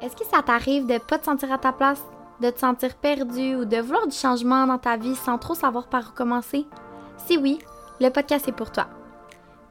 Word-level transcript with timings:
Est-ce 0.00 0.14
que 0.14 0.24
ça 0.24 0.42
t'arrive 0.42 0.86
de 0.86 0.98
pas 0.98 1.18
te 1.18 1.24
sentir 1.24 1.52
à 1.52 1.58
ta 1.58 1.72
place, 1.72 2.04
de 2.40 2.50
te 2.50 2.60
sentir 2.60 2.94
perdu 2.94 3.56
ou 3.56 3.64
de 3.64 3.78
vouloir 3.78 4.06
du 4.06 4.14
changement 4.14 4.64
dans 4.64 4.78
ta 4.78 4.96
vie 4.96 5.16
sans 5.16 5.38
trop 5.38 5.54
savoir 5.54 5.88
par 5.88 6.10
où 6.10 6.12
commencer? 6.14 6.66
Si 7.26 7.36
oui, 7.36 7.58
le 8.00 8.10
podcast 8.10 8.46
est 8.46 8.52
pour 8.52 8.70
toi. 8.70 8.86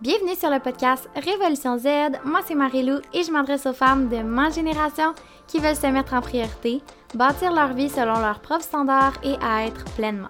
Bienvenue 0.02 0.36
sur 0.36 0.50
le 0.50 0.60
podcast 0.60 1.10
Révolution 1.16 1.78
Z. 1.78 2.20
Moi, 2.26 2.42
c'est 2.46 2.56
Marie-Lou 2.56 3.00
et 3.14 3.24
je 3.24 3.32
m'adresse 3.32 3.66
aux 3.68 3.74
femmes 3.74 4.10
de 4.10 4.18
ma 4.18 4.50
génération 4.50 5.16
qui 5.48 5.60
veulent 5.60 5.78
se 5.78 5.88
mettre 5.88 6.14
en 6.14 6.22
priorité, 6.22 6.82
bâtir 7.16 7.54
leur 7.54 7.70
vie 7.70 7.90
selon 7.90 8.20
leurs 8.20 8.42
propres 8.42 8.66
standards 8.66 9.18
et 9.24 9.36
à 9.42 9.66
être 9.66 9.86
pleinement. 9.96 10.30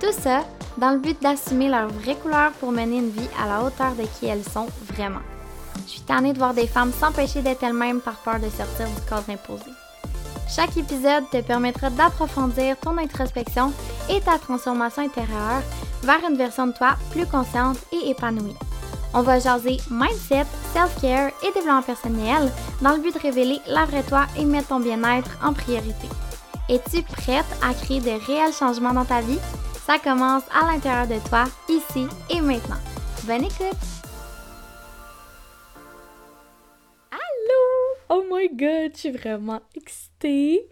Tout 0.00 0.12
ça 0.12 0.40
dans 0.76 0.90
le 0.90 0.98
but 0.98 1.22
d'assumer 1.22 1.68
leur 1.68 1.86
vraie 1.86 2.16
couleur 2.16 2.50
pour 2.58 2.72
mener 2.72 2.98
une 2.98 3.10
vie 3.10 3.28
à 3.40 3.46
la 3.46 3.64
hauteur 3.64 3.94
de 3.94 4.02
qui 4.18 4.26
elles 4.26 4.44
sont 4.44 4.66
vraiment. 4.92 5.20
Je 5.90 5.96
suis 5.96 6.02
tannée 6.02 6.32
de 6.32 6.38
voir 6.38 6.54
des 6.54 6.68
femmes 6.68 6.92
s'empêcher 6.92 7.42
d'être 7.42 7.64
elles-mêmes 7.64 8.00
par 8.00 8.14
peur 8.14 8.38
de 8.38 8.48
sortir 8.48 8.86
du 8.86 9.02
cadre 9.08 9.28
imposé. 9.28 9.72
Chaque 10.48 10.76
épisode 10.76 11.28
te 11.32 11.42
permettra 11.42 11.90
d'approfondir 11.90 12.76
ton 12.76 12.96
introspection 12.96 13.72
et 14.08 14.20
ta 14.20 14.38
transformation 14.38 15.02
intérieure 15.02 15.62
vers 16.04 16.20
une 16.28 16.36
version 16.36 16.68
de 16.68 16.72
toi 16.72 16.94
plus 17.10 17.26
consciente 17.26 17.78
et 17.90 18.10
épanouie. 18.10 18.54
On 19.14 19.22
va 19.22 19.40
jaser 19.40 19.78
mindset, 19.90 20.46
self-care 20.72 21.32
et 21.42 21.52
développement 21.54 21.82
personnel 21.82 22.52
dans 22.80 22.92
le 22.92 23.02
but 23.02 23.12
de 23.12 23.18
révéler 23.18 23.58
la 23.66 23.84
vraie 23.84 24.04
toi 24.04 24.26
et 24.38 24.44
mettre 24.44 24.68
ton 24.68 24.78
bien-être 24.78 25.38
en 25.44 25.52
priorité. 25.52 26.08
Es-tu 26.68 27.02
prête 27.02 27.44
à 27.68 27.74
créer 27.74 27.98
de 27.98 28.24
réels 28.26 28.52
changements 28.52 28.94
dans 28.94 29.04
ta 29.04 29.22
vie? 29.22 29.40
Ça 29.88 29.98
commence 29.98 30.44
à 30.54 30.70
l'intérieur 30.70 31.08
de 31.08 31.18
toi, 31.28 31.46
ici 31.68 32.06
et 32.28 32.40
maintenant. 32.40 32.78
Bonne 33.24 33.46
écoute! 33.46 34.09
Oh 38.12 38.24
my 38.28 38.48
god, 38.48 38.90
je 38.92 38.98
suis 38.98 39.10
vraiment 39.12 39.60
excitée. 39.76 40.68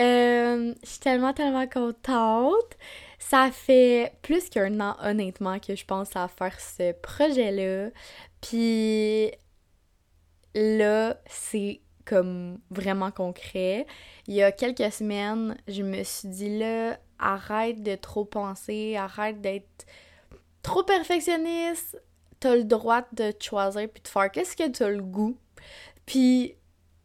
Euh, 0.00 0.72
je 0.82 0.88
suis 0.88 1.00
tellement, 1.00 1.34
tellement 1.34 1.66
contente. 1.66 2.78
Ça 3.18 3.50
fait 3.52 4.14
plus 4.22 4.48
qu'un 4.48 4.80
an, 4.80 4.96
honnêtement, 5.02 5.58
que 5.58 5.76
je 5.76 5.84
pense 5.84 6.16
à 6.16 6.28
faire 6.28 6.58
ce 6.58 6.92
projet-là. 6.92 7.90
Puis 8.40 9.30
là, 10.54 11.20
c'est 11.26 11.82
comme 12.06 12.58
vraiment 12.70 13.10
concret. 13.10 13.86
Il 14.26 14.34
y 14.34 14.42
a 14.42 14.50
quelques 14.50 14.90
semaines, 14.90 15.58
je 15.68 15.82
me 15.82 16.02
suis 16.04 16.28
dit 16.30 16.58
là, 16.58 16.98
arrête 17.18 17.82
de 17.82 17.96
trop 17.96 18.24
penser, 18.24 18.96
arrête 18.96 19.42
d'être 19.42 19.84
trop 20.62 20.84
perfectionniste. 20.84 22.00
T'as 22.40 22.56
le 22.56 22.64
droit 22.64 23.02
de 23.12 23.34
choisir 23.38 23.90
puis 23.90 24.02
de 24.02 24.08
faire 24.08 24.30
qu'est-ce 24.30 24.56
que 24.56 24.68
t'as 24.68 24.88
le 24.88 25.02
goût. 25.02 25.36
Puis 26.06 26.54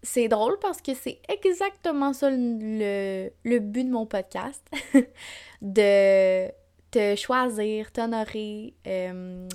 c'est 0.04 0.28
drôle 0.28 0.60
parce 0.60 0.82
que 0.82 0.94
c'est 0.94 1.22
exactement 1.30 2.12
ça 2.12 2.30
le, 2.30 3.30
but 3.60 3.86
de 3.86 3.90
mon 3.90 4.06
podcast. 4.06 4.62
de 5.62 6.50
te 6.92 7.16
choisir, 7.16 7.92
t'honorer, 7.92 8.76
euh, 8.86 9.48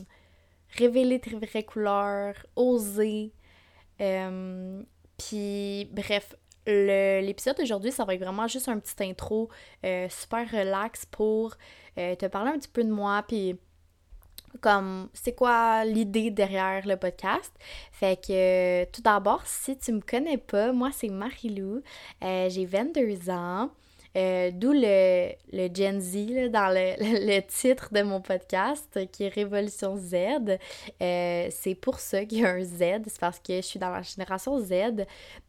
révéler 0.76 1.20
tes 1.20 1.36
vraies 1.36 1.62
couleurs, 1.62 2.34
oser. 2.56 3.32
Euh, 4.00 4.82
puis 5.18 5.88
bref, 5.92 6.34
l'épisode 6.66 7.58
d'aujourd'hui, 7.58 7.92
ça 7.92 8.04
va 8.04 8.14
être 8.14 8.24
vraiment 8.24 8.48
juste 8.48 8.68
un 8.68 8.78
petit 8.78 9.04
intro 9.04 9.50
euh, 9.84 10.08
super 10.08 10.50
relax 10.50 11.04
pour 11.06 11.56
te 11.94 12.26
parler 12.26 12.52
un 12.52 12.58
petit 12.58 12.68
peu 12.68 12.84
de 12.84 12.92
moi, 12.92 13.24
puis 13.26 13.58
comme 14.60 15.08
c'est 15.12 15.32
quoi 15.32 15.84
l'idée 15.84 16.30
derrière 16.30 16.86
le 16.86 16.96
podcast? 16.96 17.52
Fait 17.92 18.20
que 18.20 18.84
tout 18.86 19.02
d'abord, 19.02 19.42
si 19.46 19.76
tu 19.76 19.92
me 19.92 20.00
connais 20.00 20.38
pas, 20.38 20.72
moi 20.72 20.90
c'est 20.92 21.08
Marilou, 21.08 21.82
euh, 22.24 22.48
j'ai 22.48 22.66
22 22.66 23.30
ans. 23.30 23.70
Euh, 24.16 24.50
d'où 24.52 24.72
le, 24.72 25.32
le, 25.52 25.68
Gen 25.72 26.00
Z 26.00 26.50
dans 26.50 26.74
le, 26.74 27.40
titre 27.42 27.90
de 27.92 28.02
mon 28.02 28.20
podcast 28.20 28.98
qui 29.12 29.24
est 29.24 29.28
Révolution 29.28 29.96
Z. 29.96 30.14
Euh, 31.00 31.48
c'est 31.50 31.74
pour 31.74 32.00
ça 32.00 32.24
qu'il 32.24 32.38
y 32.38 32.44
a 32.44 32.50
un 32.50 32.64
Z, 32.64 33.02
c'est 33.06 33.20
parce 33.20 33.38
que 33.38 33.56
je 33.56 33.60
suis 33.60 33.78
dans 33.78 33.90
la 33.90 34.02
génération 34.02 34.58
Z. 34.58 35.04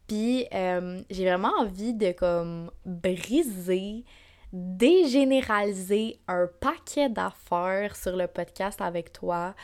Puis 0.06 0.46
j'ai 0.52 1.24
vraiment 1.24 1.52
envie 1.58 1.94
de 1.94 2.12
comme 2.12 2.70
briser 2.84 4.04
dégénéraliser 4.52 6.18
un 6.26 6.48
paquet 6.60 7.08
d'affaires 7.08 7.94
sur 7.94 8.16
le 8.16 8.26
podcast 8.26 8.80
avec 8.80 9.12
toi. 9.12 9.54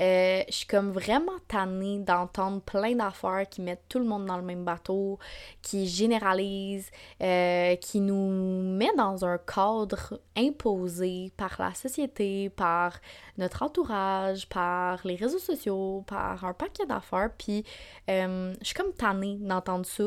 Euh, 0.00 0.42
je 0.48 0.54
suis 0.54 0.66
comme 0.66 0.92
vraiment 0.92 1.38
tannée 1.48 1.98
d'entendre 1.98 2.60
plein 2.60 2.94
d'affaires 2.94 3.48
qui 3.48 3.60
mettent 3.60 3.88
tout 3.88 3.98
le 3.98 4.04
monde 4.04 4.26
dans 4.26 4.36
le 4.36 4.44
même 4.44 4.64
bateau, 4.64 5.18
qui 5.62 5.88
généralisent, 5.88 6.90
euh, 7.22 7.74
qui 7.76 8.00
nous 8.00 8.62
met 8.62 8.94
dans 8.96 9.24
un 9.24 9.38
cadre 9.38 10.20
imposé 10.36 11.32
par 11.36 11.56
la 11.58 11.74
société, 11.74 12.48
par 12.50 13.00
notre 13.38 13.64
entourage, 13.64 14.48
par 14.48 15.00
les 15.04 15.16
réseaux 15.16 15.40
sociaux, 15.40 16.04
par 16.06 16.44
un 16.44 16.52
paquet 16.52 16.86
d'affaires. 16.86 17.30
Puis 17.36 17.64
euh, 18.08 18.54
je 18.60 18.66
suis 18.66 18.74
comme 18.74 18.92
tannée 18.92 19.38
d'entendre 19.40 19.86
ça. 19.86 20.04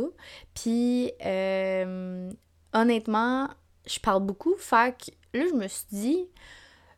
Puis 0.53 1.11
honnêtement, 2.73 3.47
je 3.89 3.99
parle 3.99 4.23
beaucoup, 4.23 4.55
fait 4.57 4.95
que 4.97 5.37
là, 5.37 5.45
je 5.49 5.53
me 5.53 5.67
suis 5.67 5.87
dit, 5.91 6.27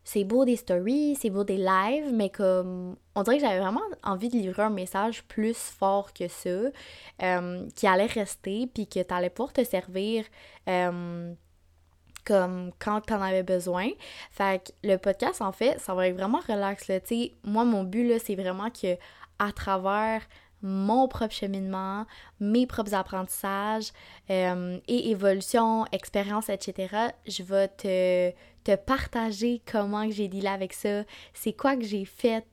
c'est 0.03 0.24
beau 0.24 0.46
des 0.46 0.56
stories, 0.56 1.16
c'est 1.19 1.29
beau 1.29 1.44
des 1.44 1.57
lives, 1.57 2.12
mais 2.12 2.29
comme 2.29 2.96
on 3.16 3.24
dirait 3.24 3.38
que 3.38 3.44
j'avais 3.44 3.59
vraiment 3.59 3.81
envie 4.03 4.29
de 4.29 4.35
livrer 4.35 4.63
un 4.63 4.69
message 4.69 5.24
plus 5.24 5.57
fort 5.57 6.13
que 6.13 6.28
ça, 6.28 6.50
euh, 6.50 7.68
qui 7.75 7.88
allait 7.88 8.07
rester, 8.07 8.68
puis 8.74 8.88
que 8.88 9.02
tu 9.02 9.13
allais 9.13 9.29
pouvoir 9.29 9.53
te 9.53 9.63
servir 9.63 10.25
euh, 10.68 11.34
comme 12.25 12.72
quand 12.79 13.02
tu 13.02 13.13
en 13.13 13.22
avais 13.22 13.44
besoin. 13.44 13.90
Fait 14.31 14.63
que 14.63 14.88
le 14.88 14.97
podcast, 14.97 15.41
en 15.41 15.52
fait, 15.52 15.79
ça 15.79 15.94
va 15.94 16.08
être 16.08 16.16
vraiment 16.16 16.40
relax. 16.47 16.90
Moi, 17.44 17.63
mon 17.63 17.84
but, 17.84 18.08
là, 18.08 18.19
c'est 18.19 18.35
vraiment 18.35 18.69
que 18.69 18.97
à 19.40 19.52
travers 19.52 20.22
mon 20.61 21.07
propre 21.07 21.33
cheminement, 21.33 22.05
mes 22.39 22.66
propres 22.67 22.94
apprentissages 22.94 23.91
euh, 24.29 24.79
et 24.88 25.09
évolution, 25.11 25.85
expérience, 25.91 26.49
etc. 26.49 27.11
Je 27.27 27.44
vais 27.44 27.67
te, 27.67 28.31
te 28.63 28.75
partager 28.75 29.61
comment 29.69 30.09
j'ai 30.09 30.27
dealé 30.27 30.47
avec 30.47 30.73
ça, 30.73 31.03
c'est 31.33 31.53
quoi 31.53 31.75
que 31.75 31.83
j'ai 31.83 32.05
fait, 32.05 32.45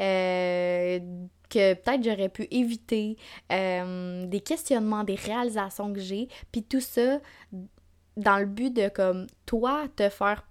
euh, 0.00 0.98
que 1.48 1.74
peut-être 1.74 2.02
j'aurais 2.04 2.28
pu 2.28 2.46
éviter, 2.50 3.16
euh, 3.52 4.26
des 4.26 4.40
questionnements, 4.40 5.04
des 5.04 5.14
réalisations 5.14 5.92
que 5.92 6.00
j'ai, 6.00 6.28
puis 6.52 6.62
tout 6.62 6.80
ça 6.80 7.20
dans 8.16 8.38
le 8.38 8.46
but 8.46 8.72
de 8.72 8.88
comme 8.88 9.26
toi 9.46 9.86
te 9.96 10.08
faire 10.08 10.44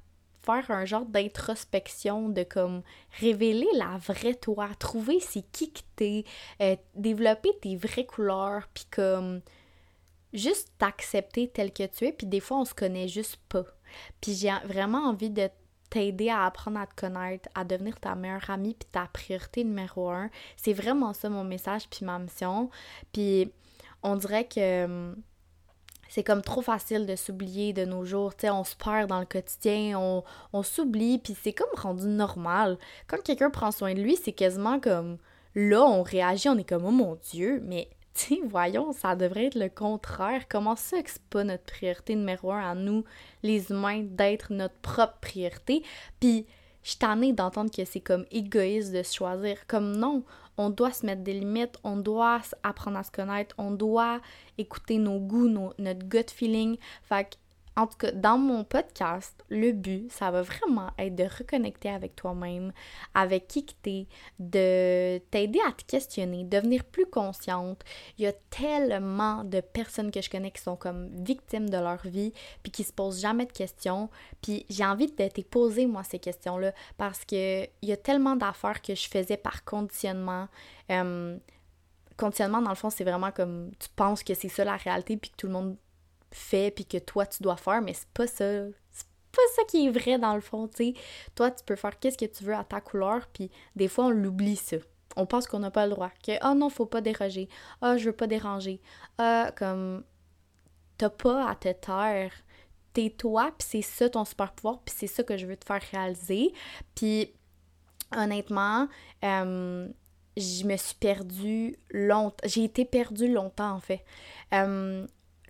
faire 0.43 0.69
un 0.71 0.85
genre 0.85 1.05
d'introspection, 1.05 2.29
de 2.29 2.43
comme 2.43 2.83
révéler 3.19 3.67
la 3.75 3.97
vraie 3.97 4.35
toi, 4.35 4.69
trouver 4.79 5.19
c'est 5.19 5.43
qui 5.51 5.71
que 5.71 5.79
t'es, 5.95 6.25
euh, 6.61 6.75
développer 6.95 7.51
tes 7.61 7.75
vraies 7.75 8.05
couleurs, 8.05 8.67
puis 8.73 8.85
comme 8.91 9.41
juste 10.33 10.71
t'accepter 10.77 11.47
tel 11.47 11.71
que 11.71 11.85
tu 11.85 12.05
es, 12.05 12.11
puis 12.11 12.27
des 12.27 12.39
fois 12.39 12.57
on 12.57 12.65
se 12.65 12.73
connaît 12.73 13.07
juste 13.07 13.37
pas. 13.49 13.65
Puis 14.21 14.33
j'ai 14.33 14.51
vraiment 14.65 15.09
envie 15.09 15.29
de 15.29 15.49
t'aider 15.89 16.29
à 16.29 16.45
apprendre 16.45 16.79
à 16.79 16.87
te 16.87 16.95
connaître, 16.95 17.47
à 17.53 17.63
devenir 17.63 17.99
ta 17.99 18.15
meilleure 18.15 18.49
amie, 18.49 18.73
puis 18.73 18.89
ta 18.91 19.07
priorité 19.13 19.63
numéro 19.63 20.09
un. 20.09 20.29
C'est 20.57 20.73
vraiment 20.73 21.13
ça 21.13 21.29
mon 21.29 21.43
message, 21.43 21.87
puis 21.87 22.03
ma 22.03 22.17
mission. 22.17 22.69
Puis 23.11 23.51
on 24.01 24.15
dirait 24.15 24.47
que 24.47 25.15
c'est 26.13 26.23
comme 26.23 26.43
trop 26.43 26.61
facile 26.61 27.07
de 27.07 27.15
s'oublier 27.15 27.73
de 27.73 27.85
nos 27.85 28.05
jours. 28.05 28.35
Tu 28.35 28.41
sais, 28.41 28.51
on 28.51 28.63
se 28.63 28.75
perd 28.75 29.09
dans 29.09 29.19
le 29.19 29.25
quotidien, 29.25 29.97
on, 29.97 30.23
on 30.53 30.61
s'oublie, 30.61 31.17
puis 31.17 31.35
c'est 31.41 31.53
comme 31.53 31.75
rendu 31.75 32.05
normal. 32.05 32.77
Quand 33.07 33.17
quelqu'un 33.23 33.49
prend 33.49 33.71
soin 33.71 33.95
de 33.95 34.01
lui, 34.01 34.15
c'est 34.15 34.31
quasiment 34.31 34.79
comme 34.79 35.17
là, 35.55 35.81
on 35.81 36.03
réagit, 36.03 36.49
on 36.49 36.57
est 36.59 36.69
comme 36.69 36.85
oh 36.85 36.91
mon 36.91 37.15
Dieu, 37.31 37.63
mais 37.65 37.89
tu 38.13 38.45
voyons, 38.45 38.93
ça 38.93 39.15
devrait 39.15 39.45
être 39.45 39.57
le 39.57 39.69
contraire. 39.69 40.43
Comment 40.47 40.75
ça 40.75 41.01
que 41.01 41.09
c'est 41.09 41.29
pas 41.31 41.43
notre 41.43 41.63
priorité 41.63 42.13
numéro 42.13 42.51
un 42.51 42.61
à 42.61 42.75
nous, 42.75 43.03
les 43.41 43.71
humains, 43.71 44.03
d'être 44.03 44.53
notre 44.53 44.77
propre 44.83 45.17
priorité? 45.19 45.81
Puis, 46.19 46.45
je 46.83 46.89
suis 46.89 46.99
tannée 46.99 47.33
d'entendre 47.33 47.71
que 47.71 47.85
c'est 47.85 48.01
comme 48.01 48.25
égoïste 48.31 48.91
de 48.91 49.03
se 49.03 49.15
choisir. 49.15 49.65
Comme 49.67 49.95
non, 49.95 50.23
on 50.57 50.69
doit 50.69 50.91
se 50.91 51.05
mettre 51.05 51.23
des 51.23 51.33
limites, 51.33 51.77
on 51.83 51.97
doit 51.97 52.41
apprendre 52.61 52.97
à 52.97 53.03
se 53.03 53.11
connaître, 53.11 53.55
on 53.57 53.71
doit 53.71 54.21
écouter 54.57 54.97
nos 54.97 55.19
goûts, 55.19 55.47
notre 55.47 56.05
gut 56.05 56.29
feeling. 56.29 56.77
En 57.75 57.87
tout 57.87 57.97
cas, 57.97 58.11
dans 58.11 58.37
mon 58.37 58.63
podcast, 58.63 59.43
le 59.49 59.71
but, 59.71 60.11
ça 60.11 60.29
va 60.29 60.43
vraiment 60.43 60.91
être 60.99 61.15
de 61.15 61.23
reconnecter 61.23 61.89
avec 61.89 62.15
toi-même, 62.15 62.71
avec 63.15 63.47
qui 63.47 63.65
que 63.65 63.73
t'es, 63.81 64.07
de 64.37 65.17
t'aider 65.31 65.59
à 65.67 65.71
te 65.71 65.83
questionner, 65.83 66.43
devenir 66.43 66.83
plus 66.83 67.07
consciente. 67.07 67.81
Il 68.17 68.25
y 68.25 68.27
a 68.27 68.33
tellement 68.51 69.43
de 69.43 69.59
personnes 69.59 70.11
que 70.11 70.21
je 70.21 70.29
connais 70.29 70.51
qui 70.51 70.61
sont 70.61 70.75
comme 70.75 71.09
victimes 71.23 71.69
de 71.69 71.77
leur 71.77 72.05
vie, 72.05 72.31
puis 72.61 72.71
qui 72.71 72.83
se 72.83 72.93
posent 72.93 73.19
jamais 73.19 73.45
de 73.45 73.51
questions. 73.51 74.09
Puis 74.43 74.65
j'ai 74.69 74.85
envie 74.85 75.07
de 75.07 75.27
te 75.27 75.41
poser, 75.41 75.87
moi, 75.87 76.03
ces 76.03 76.19
questions-là, 76.19 76.73
parce 76.97 77.25
que 77.25 77.63
il 77.63 77.89
y 77.89 77.91
a 77.91 77.97
tellement 77.97 78.35
d'affaires 78.35 78.81
que 78.83 78.93
je 78.93 79.07
faisais 79.09 79.37
par 79.37 79.63
conditionnement. 79.63 80.47
Euh, 80.91 81.37
conditionnement, 82.17 82.61
dans 82.61 82.69
le 82.69 82.75
fond, 82.75 82.91
c'est 82.91 83.03
vraiment 83.03 83.31
comme 83.31 83.71
tu 83.79 83.89
penses 83.95 84.23
que 84.23 84.35
c'est 84.35 84.49
ça 84.49 84.63
la 84.63 84.77
réalité, 84.77 85.17
puis 85.17 85.31
que 85.31 85.37
tout 85.37 85.47
le 85.47 85.53
monde 85.53 85.77
fait, 86.33 86.71
puis 86.71 86.85
que 86.85 86.97
toi, 86.97 87.25
tu 87.25 87.43
dois 87.43 87.57
faire, 87.57 87.81
mais 87.81 87.93
c'est 87.93 88.09
pas 88.09 88.27
ça. 88.27 88.65
C'est 88.91 89.07
pas 89.31 89.41
ça 89.55 89.63
qui 89.67 89.87
est 89.87 89.89
vrai, 89.89 90.19
dans 90.19 90.35
le 90.35 90.41
fond, 90.41 90.67
tu 90.67 90.93
sais. 90.93 90.93
Toi, 91.35 91.51
tu 91.51 91.63
peux 91.63 91.75
faire 91.75 91.99
qu'est-ce 91.99 92.17
que 92.17 92.25
tu 92.25 92.43
veux 92.43 92.55
à 92.55 92.63
ta 92.63 92.81
couleur, 92.81 93.27
puis 93.27 93.49
des 93.75 93.87
fois, 93.87 94.05
on 94.05 94.09
l'oublie, 94.09 94.55
ça. 94.55 94.77
On 95.15 95.25
pense 95.25 95.47
qu'on 95.47 95.59
n'a 95.59 95.71
pas 95.71 95.85
le 95.85 95.91
droit. 95.91 96.11
Que, 96.25 96.31
oh 96.43 96.55
non, 96.55 96.69
faut 96.69 96.87
pas 96.87 97.01
déroger. 97.01 97.47
Ah, 97.81 97.93
oh, 97.93 97.97
je 97.97 98.05
veux 98.05 98.15
pas 98.15 98.27
déranger. 98.27 98.81
Ah, 99.17 99.51
comme, 99.55 100.03
t'as 100.97 101.09
pas 101.09 101.49
à 101.49 101.55
te 101.55 101.71
taire. 101.71 102.31
T'es 102.93 103.09
toi, 103.09 103.51
puis 103.57 103.67
c'est 103.67 103.81
ça 103.81 104.09
ton 104.09 104.25
super 104.25 104.51
pouvoir, 104.53 104.79
puis 104.79 104.93
c'est 104.95 105.07
ça 105.07 105.23
que 105.23 105.35
je 105.37 105.47
veux 105.47 105.57
te 105.57 105.65
faire 105.65 105.81
réaliser. 105.91 106.53
Puis, 106.95 107.33
honnêtement, 108.15 108.87
je 109.23 110.63
me 110.65 110.77
suis 110.77 110.95
perdue 110.95 111.75
longtemps. 111.89 112.47
J'ai 112.47 112.63
été 112.63 112.85
perdue 112.85 113.31
longtemps, 113.31 113.71
en 113.71 113.79
fait. 113.79 114.03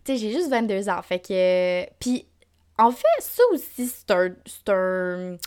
Tu 0.03 0.13
sais, 0.13 0.17
j'ai 0.17 0.31
juste 0.31 0.49
22 0.49 0.89
ans, 0.89 1.01
fait 1.01 1.19
que... 1.19 1.85
Puis, 1.99 2.27
en 2.77 2.91
fait, 2.91 3.21
ça 3.21 3.43
aussi, 3.51 3.87
c'est 3.87 4.11
un, 4.11 5.37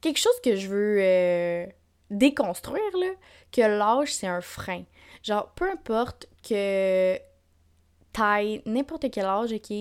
Quelque 0.00 0.18
chose 0.18 0.38
que 0.44 0.54
je 0.54 0.68
veux 0.68 0.98
euh, 1.00 1.66
déconstruire, 2.10 2.82
que 3.50 3.62
l'âge, 3.62 4.14
c'est 4.14 4.26
un 4.26 4.42
frein. 4.42 4.84
Genre, 5.22 5.50
peu 5.54 5.70
importe 5.70 6.26
que 6.46 7.18
taille, 8.12 8.62
n'importe 8.66 9.10
quel 9.10 9.24
âge, 9.24 9.52
ok, 9.52 9.74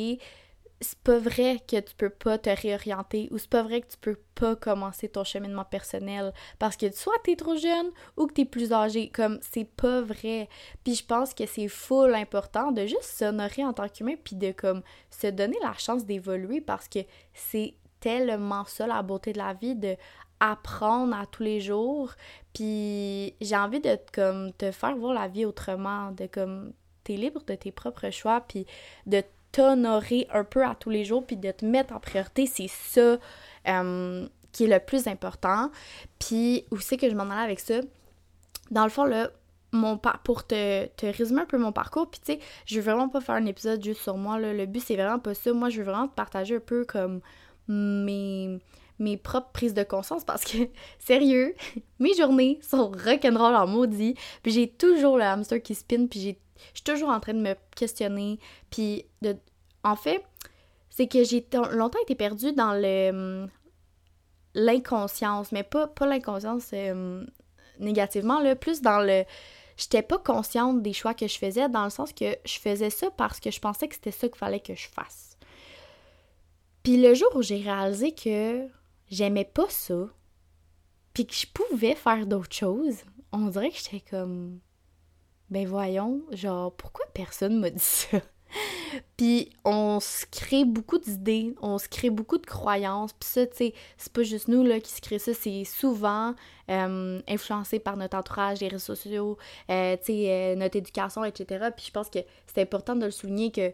c'est 0.84 1.00
pas 1.00 1.18
vrai 1.18 1.60
que 1.68 1.80
tu 1.80 1.96
peux 1.96 2.10
pas 2.10 2.38
te 2.38 2.50
réorienter 2.50 3.28
ou 3.32 3.38
c'est 3.38 3.50
pas 3.50 3.64
vrai 3.64 3.82
que 3.82 3.88
tu 3.88 3.98
peux 3.98 4.18
pas 4.36 4.56
commencer 4.56 5.10
ton 5.10 5.24
cheminement 5.24 5.66
personnel 5.66 6.34
parce 6.60 6.78
que 6.78 6.92
soit 6.92 7.18
t'es 7.24 7.36
trop 7.36 7.56
jeune 7.56 7.90
ou 8.18 8.28
que 8.28 8.34
t'es 8.34 8.46
plus 8.46 8.74
âgé. 8.74 9.10
Comme, 9.10 9.40
c'est 9.42 9.66
pas 9.66 10.02
vrai. 10.02 10.50
Puis 10.84 10.96
je 10.96 11.06
pense 11.06 11.34
que 11.34 11.46
c'est 11.46 11.68
full 11.68 12.14
important 12.14 12.72
de 12.72 12.86
juste 12.86 13.04
s'honorer 13.04 13.64
en 13.64 13.74
tant 13.74 13.88
qu'humain 13.88 14.16
puis 14.24 14.36
de, 14.36 14.52
comme, 14.52 14.84
se 15.10 15.28
donner 15.28 15.58
la 15.62 15.74
chance 15.74 16.06
d'évoluer 16.06 16.62
parce 16.62 16.88
que 16.88 17.00
c'est 17.34 17.76
tellement 18.00 18.66
ça 18.66 18.86
la 18.86 19.02
beauté 19.02 19.34
de 19.34 19.38
la 19.38 19.54
vie, 19.54 19.76
de 19.76 19.96
apprendre 20.40 21.16
à 21.16 21.26
tous 21.26 21.44
les 21.44 21.62
jours. 21.62 22.12
Puis 22.54 23.34
j'ai 23.40 23.56
envie 23.56 23.80
de, 23.80 23.98
comme, 24.14 24.52
te 24.54 24.72
faire 24.72 24.96
voir 24.96 25.14
la 25.14 25.28
vie 25.28 25.46
autrement, 25.46 26.12
de, 26.12 26.28
comme, 26.28 26.74
t'es 27.04 27.16
libre 27.16 27.42
de 27.46 27.56
tes 27.56 27.72
propres 27.72 28.10
choix, 28.10 28.42
puis 28.42 28.66
de 29.06 29.24
t'honorer 29.54 30.28
un 30.34 30.44
peu 30.44 30.66
à 30.66 30.76
tous 30.76 30.90
les 30.90 31.06
jours, 31.06 31.26
puis 31.26 31.38
de 31.38 31.52
te 31.52 31.66
mettre 31.66 31.94
en 31.94 32.00
priorité, 32.00 32.46
c'est 32.46 32.68
ça 32.68 33.18
euh, 33.70 34.28
qui 34.52 34.66
est 34.66 34.68
le 34.68 34.80
plus 34.80 35.08
important. 35.08 35.72
Puis 36.20 36.66
où 36.72 36.78
c'est 36.78 36.98
que 36.98 37.10
je 37.10 37.16
m'en 37.16 37.24
allais 37.24 37.44
avec 37.44 37.62
ça? 37.62 37.76
Dans 38.72 38.84
le 38.84 38.90
fond, 38.90 39.06
là, 39.06 39.30
mon 39.72 39.98
pour 40.24 40.46
te, 40.46 40.88
te, 40.88 41.06
résumer 41.06 41.42
un 41.42 41.46
peu 41.46 41.58
mon 41.58 41.72
parcours, 41.72 42.10
puis 42.10 42.20
tu 42.20 42.34
sais, 42.34 42.40
je 42.66 42.76
veux 42.76 42.82
vraiment 42.82 43.10
pas 43.10 43.22
faire 43.22 43.36
un 43.36 43.46
épisode 43.46 43.84
juste 43.84 44.02
sur 44.02 44.18
moi, 44.18 44.40
là. 44.40 44.54
le 44.54 44.66
but 44.66 44.84
c'est 44.84 44.96
vraiment 44.96 45.20
pas 45.20 45.34
ça. 45.34 45.54
Moi, 45.54 45.70
je 45.70 45.78
veux 45.78 45.86
vraiment 45.86 46.08
te 46.08 46.16
partager 46.16 46.58
un 46.58 46.60
peu 46.60 46.86
comme 46.86 47.22
mes 47.68 48.60
mes 49.00 49.18
propres 49.18 49.52
prises 49.52 49.74
de 49.74 49.84
conscience 49.84 50.24
parce 50.24 50.44
que, 50.44 50.70
sérieux, 51.00 51.56
mes 52.00 52.14
journées 52.16 52.60
sont 52.62 52.92
rock'n'roll 52.92 53.56
en 53.56 53.68
maudit, 53.68 54.16
puis 54.42 54.52
j'ai 54.52 54.70
toujours 54.70 55.18
le 55.18 55.24
hamster 55.24 55.62
qui 55.62 55.76
spin, 55.76 56.08
puis 56.08 56.20
je 56.22 56.64
suis 56.74 56.84
toujours 56.84 57.10
en 57.10 57.20
train 57.20 57.34
de 57.34 57.42
me 57.42 57.56
questionner. 57.76 58.40
Puis, 58.70 59.06
de, 59.22 59.36
en 59.84 59.96
fait, 59.96 60.24
c'est 60.90 61.08
que 61.08 61.24
j'ai 61.24 61.46
longtemps 61.72 62.00
été 62.04 62.16
perdue 62.16 62.54
dans 62.54 62.74
le 62.74 63.10
hum, 63.10 63.50
l'inconscience, 64.54 65.52
mais 65.52 65.64
pas, 65.64 65.88
pas 65.88 66.06
l'inconscience 66.06 66.72
hum, 66.74 67.28
négativement, 67.80 68.40
là, 68.40 68.56
plus 68.56 68.82
dans 68.82 69.00
le... 69.00 69.24
J'étais 69.76 70.04
pas 70.04 70.20
consciente 70.20 70.84
des 70.84 70.94
choix 70.94 71.16
que 71.16 71.28
je 71.28 71.38
faisais, 71.40 71.68
dans 71.68 71.84
le 71.84 71.90
sens 71.90 72.14
que 72.14 72.38
je 72.46 72.60
faisais 72.60 72.92
ça 72.92 73.10
parce 73.10 73.40
que 73.40 73.50
je 73.50 73.60
pensais 73.60 73.88
que 73.88 73.96
c'était 73.96 74.12
ça 74.12 74.28
qu'il 74.28 74.38
fallait 74.38 74.60
que 74.60 74.76
je 74.76 74.88
fasse. 74.88 75.36
Puis 76.84 77.02
le 77.02 77.16
jour 77.16 77.30
où 77.36 77.42
j'ai 77.42 77.58
réalisé 77.58 78.14
que 78.14 78.68
j'aimais 79.14 79.46
pas 79.46 79.70
ça, 79.70 80.08
puis 81.14 81.26
que 81.26 81.34
je 81.34 81.48
pouvais 81.48 81.96
faire 81.96 82.26
d'autres 82.26 82.56
choses, 82.56 82.98
on 83.32 83.48
dirait 83.48 83.70
que 83.70 83.78
j'étais 83.78 84.04
comme 84.10 84.60
ben 85.50 85.68
voyons, 85.68 86.22
genre, 86.32 86.74
pourquoi 86.76 87.06
personne 87.14 87.60
m'a 87.60 87.70
dit 87.70 87.80
ça? 87.80 88.18
puis 89.18 89.52
on 89.64 90.00
se 90.00 90.26
crée 90.26 90.66
beaucoup 90.66 90.98
d'idées, 90.98 91.54
on 91.62 91.78
se 91.78 91.88
crée 91.88 92.10
beaucoup 92.10 92.38
de 92.38 92.46
croyances, 92.46 93.14
puis 93.14 93.30
ça, 93.30 93.46
tu 93.46 93.58
sais, 93.58 93.74
c'est 93.98 94.12
pas 94.12 94.24
juste 94.24 94.48
nous 94.48 94.64
là, 94.64 94.80
qui 94.80 94.92
se 94.92 95.02
crée 95.02 95.20
ça, 95.20 95.34
c'est 95.34 95.64
souvent 95.64 96.34
euh, 96.70 97.22
influencé 97.28 97.80
par 97.80 97.98
notre 97.98 98.18
entourage, 98.18 98.62
les 98.62 98.68
réseaux 98.68 98.96
sociaux, 98.96 99.38
euh, 99.70 99.96
tu 99.98 100.06
sais, 100.06 100.32
euh, 100.32 100.56
notre 100.56 100.76
éducation, 100.76 101.24
etc. 101.24 101.70
Puis 101.76 101.86
je 101.88 101.92
pense 101.92 102.10
que 102.10 102.20
c'est 102.48 102.62
important 102.62 102.96
de 102.96 103.06
le 103.06 103.12
souligner 103.12 103.52
que, 103.52 103.72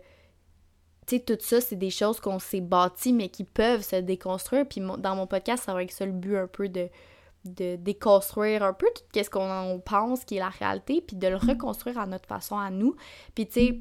tu 1.09 1.17
sais, 1.17 1.19
tout 1.21 1.37
ça, 1.39 1.59
c'est 1.59 1.75
des 1.75 1.89
choses 1.89 2.19
qu'on 2.19 2.37
s'est 2.37 2.61
bâties, 2.61 3.13
mais 3.13 3.29
qui 3.29 3.43
peuvent 3.43 3.83
se 3.83 3.95
déconstruire. 3.95 4.67
Puis 4.67 4.81
dans 4.99 5.15
mon 5.15 5.25
podcast, 5.25 5.63
ça 5.63 5.73
va 5.73 5.83
être 5.83 5.91
ça 5.91 6.05
le 6.05 6.11
but 6.11 6.37
un 6.37 6.47
peu 6.47 6.69
de 6.69 6.87
de 7.45 7.77
déconstruire 7.77 8.63
un 8.63 8.73
peu 8.73 8.87
tout 8.93 9.23
ce 9.23 9.29
qu'on 9.29 9.81
pense 9.85 10.25
qui 10.25 10.35
est 10.35 10.39
la 10.39 10.49
réalité, 10.49 11.01
puis 11.01 11.15
de 11.15 11.27
le 11.27 11.37
mm. 11.37 11.49
reconstruire 11.51 11.97
à 11.97 12.05
notre 12.05 12.27
façon 12.27 12.57
à 12.57 12.69
nous. 12.69 12.95
Puis 13.33 13.47
tu 13.47 13.53
sais, 13.53 13.79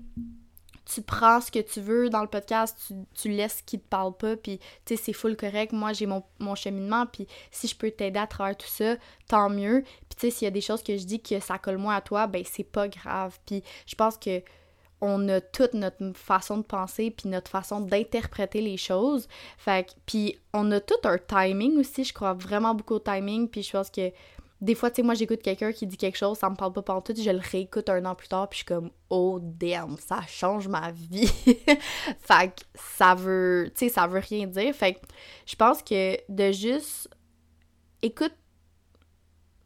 tu 0.84 1.02
prends 1.02 1.40
ce 1.40 1.50
que 1.50 1.58
tu 1.58 1.80
veux 1.80 2.08
dans 2.08 2.22
le 2.22 2.28
podcast, 2.28 2.78
tu, 2.86 2.94
tu 3.14 3.28
laisses 3.28 3.58
ce 3.58 3.62
qui 3.62 3.78
te 3.78 3.86
parle 3.86 4.16
pas, 4.16 4.36
puis 4.36 4.58
tu 4.84 4.96
sais, 4.96 4.96
c'est 4.96 5.12
full 5.12 5.36
correct. 5.36 5.72
Moi, 5.72 5.92
j'ai 5.92 6.06
mon, 6.06 6.22
mon, 6.38 6.54
cheminement, 6.54 7.04
puis 7.06 7.26
si 7.50 7.66
je 7.66 7.76
peux 7.76 7.90
t'aider 7.90 8.20
à 8.20 8.26
travers 8.26 8.56
tout 8.56 8.69
ça, 8.69 8.96
tant 9.26 9.50
mieux. 9.50 9.82
Puis 9.82 10.16
tu 10.16 10.20
sais, 10.20 10.30
s'il 10.30 10.46
y 10.46 10.48
a 10.48 10.52
des 10.52 10.60
choses 10.60 10.82
que 10.82 10.96
je 10.96 11.04
dis 11.04 11.20
que 11.20 11.40
ça 11.40 11.58
colle 11.58 11.78
moins 11.78 11.96
à 11.96 12.00
toi, 12.00 12.26
ben 12.26 12.42
c'est 12.50 12.64
pas 12.64 12.88
grave. 12.88 13.38
Puis 13.44 13.62
je 13.86 13.96
pense 13.96 14.16
que 14.16 14.40
on 15.00 15.29
a 15.29 15.41
toute 15.41 15.75
notre 15.75 16.12
façon 16.15 16.59
de 16.59 16.62
penser 16.62 17.11
puis 17.11 17.29
notre 17.29 17.50
façon 17.50 17.81
d'interpréter 17.81 18.61
les 18.61 18.77
choses. 18.77 19.29
Fait 19.56 19.95
puis 20.06 20.39
on 20.53 20.71
a 20.73 20.81
tout 20.81 20.95
un 21.05 21.19
timing 21.19 21.79
aussi, 21.79 22.05
je 22.05 22.12
crois 22.12 22.35
vraiment 22.35 22.75
beaucoup 22.75 22.95
au 22.95 22.99
timing, 22.99 23.49
puis 23.49 23.62
je 23.62 23.73
pense 23.73 23.91
que 23.91 24.12
des 24.61 24.75
fois, 24.75 24.91
tu 24.91 24.97
sais, 24.97 25.03
moi 25.03 25.15
j'écoute 25.15 25.41
quelqu'un 25.41 25.73
qui 25.73 25.87
dit 25.87 25.97
quelque 25.97 26.19
chose, 26.19 26.37
ça 26.37 26.50
me 26.50 26.56
parle 26.56 26.73
pas 26.73 26.83
partout, 26.83 27.15
je 27.17 27.31
le 27.31 27.41
réécoute 27.41 27.89
un 27.89 28.05
an 28.05 28.15
plus 28.17 28.29
tard, 28.29 28.49
puis 28.49 28.59
je 28.59 28.65
suis 28.65 28.67
comme 28.67 28.91
oh 29.09 29.39
damn, 29.41 29.97
ça 29.99 30.21
change 30.27 30.67
ma 30.67 30.91
vie. 30.91 31.27
fait 32.21 32.49
que 32.49 32.65
ça 32.75 33.15
veut, 33.15 33.71
tu 33.77 33.87
sais, 33.87 33.89
ça 33.89 34.06
veut 34.09 34.21
rien 34.21 34.47
dire. 34.47 34.75
Fait 34.75 34.95
que 34.95 35.00
je 35.47 35.55
pense 35.55 35.83
que 35.83 36.19
de 36.29 36.50
juste 36.50 37.09
écoute 38.03 38.35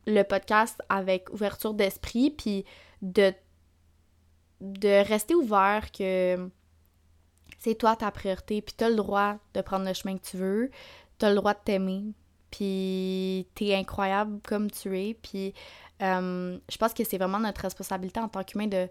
le 0.07 0.23
podcast 0.25 0.81
avec 0.89 1.33
ouverture 1.33 1.75
d'esprit 1.75 2.31
puis 2.31 2.65
de 3.01 3.33
de 4.63 5.05
rester 5.07 5.35
ouvert 5.35 5.91
que 5.91 6.49
c'est 7.59 7.75
toi 7.75 7.97
ta 7.97 8.11
priorité, 8.11 8.63
puis 8.63 8.75
t'as 8.77 8.89
le 8.89 8.95
droit 8.95 9.37
de 9.55 9.61
prendre 9.61 9.85
le 9.85 9.93
chemin 9.93 10.17
que 10.17 10.25
tu 10.25 10.37
veux, 10.37 10.71
t'as 11.19 11.31
le 11.31 11.37
droit 11.37 11.55
de 11.55 11.59
t'aimer, 11.65 12.05
puis 12.51 13.47
t'es 13.55 13.75
incroyable 13.75 14.41
comme 14.47 14.71
tu 14.71 14.99
es, 14.99 15.15
puis 15.15 15.53
euh, 16.01 16.59
je 16.71 16.77
pense 16.77 16.95
que 16.95 17.03
c'est 17.05 17.19
vraiment 17.19 17.41
notre 17.41 17.61
responsabilité 17.61 18.21
en 18.21 18.29
tant 18.29 18.45
qu'humain 18.45 18.69
de, 18.69 18.89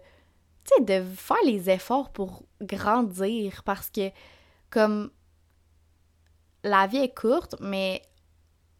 de 0.80 1.02
faire 1.16 1.42
les 1.46 1.70
efforts 1.70 2.10
pour 2.12 2.44
grandir, 2.60 3.62
parce 3.64 3.88
que 3.88 4.10
comme 4.68 5.10
la 6.64 6.86
vie 6.86 6.98
est 6.98 7.14
courte, 7.14 7.56
mais 7.60 8.02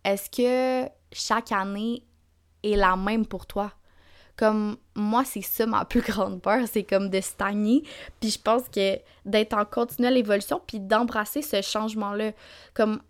est-ce 0.04 0.28
que 0.28 0.90
chaque 1.10 1.52
année 1.52 2.02
est 2.62 2.76
la 2.76 2.96
même 2.96 3.26
pour 3.26 3.46
toi? 3.46 3.72
Comme 4.36 4.76
moi, 4.94 5.24
c'est 5.24 5.42
ça 5.42 5.66
ma 5.66 5.84
plus 5.86 6.00
grande 6.00 6.40
peur, 6.40 6.66
c'est 6.70 6.82
comme 6.82 7.10
de 7.10 7.20
stagner. 7.20 7.82
Puis 8.20 8.30
je 8.30 8.38
pense 8.38 8.68
que 8.68 8.98
d'être 9.24 9.54
en 9.54 9.64
continuelle 9.64 10.16
évolution, 10.16 10.60
puis 10.66 10.80
d'embrasser 10.80 11.42
ce 11.42 11.62
changement-là. 11.62 12.32
Comme 12.74 13.00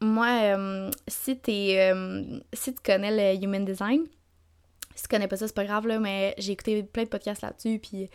moi, 0.00 0.56
euh, 0.56 0.90
si, 1.08 1.38
es, 1.46 1.92
euh, 1.92 2.40
si 2.52 2.74
tu 2.74 2.80
connais 2.82 3.34
le 3.34 3.42
Human 3.44 3.64
Design, 3.64 4.06
si 4.94 5.02
tu 5.02 5.08
connais 5.08 5.28
pas 5.28 5.36
ça, 5.36 5.46
c'est 5.46 5.54
pas 5.54 5.64
grave, 5.64 5.86
là, 5.86 5.98
mais 5.98 6.34
j'ai 6.38 6.52
écouté 6.52 6.82
plein 6.82 7.04
de 7.04 7.08
podcasts 7.08 7.42
là-dessus, 7.42 7.78
puis 7.78 8.08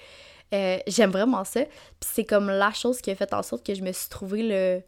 euh, 0.53 0.77
j'aime 0.87 1.11
vraiment 1.11 1.43
ça. 1.43 1.63
Puis 1.63 2.09
c'est 2.13 2.25
comme 2.25 2.49
la 2.49 2.71
chose 2.71 3.01
qui 3.01 3.11
a 3.11 3.15
fait 3.15 3.33
en 3.33 3.43
sorte 3.43 3.65
que 3.65 3.73
je 3.73 3.81
me 3.81 3.91
suis 3.91 4.09
trouvé 4.09 4.43
le 4.43 4.81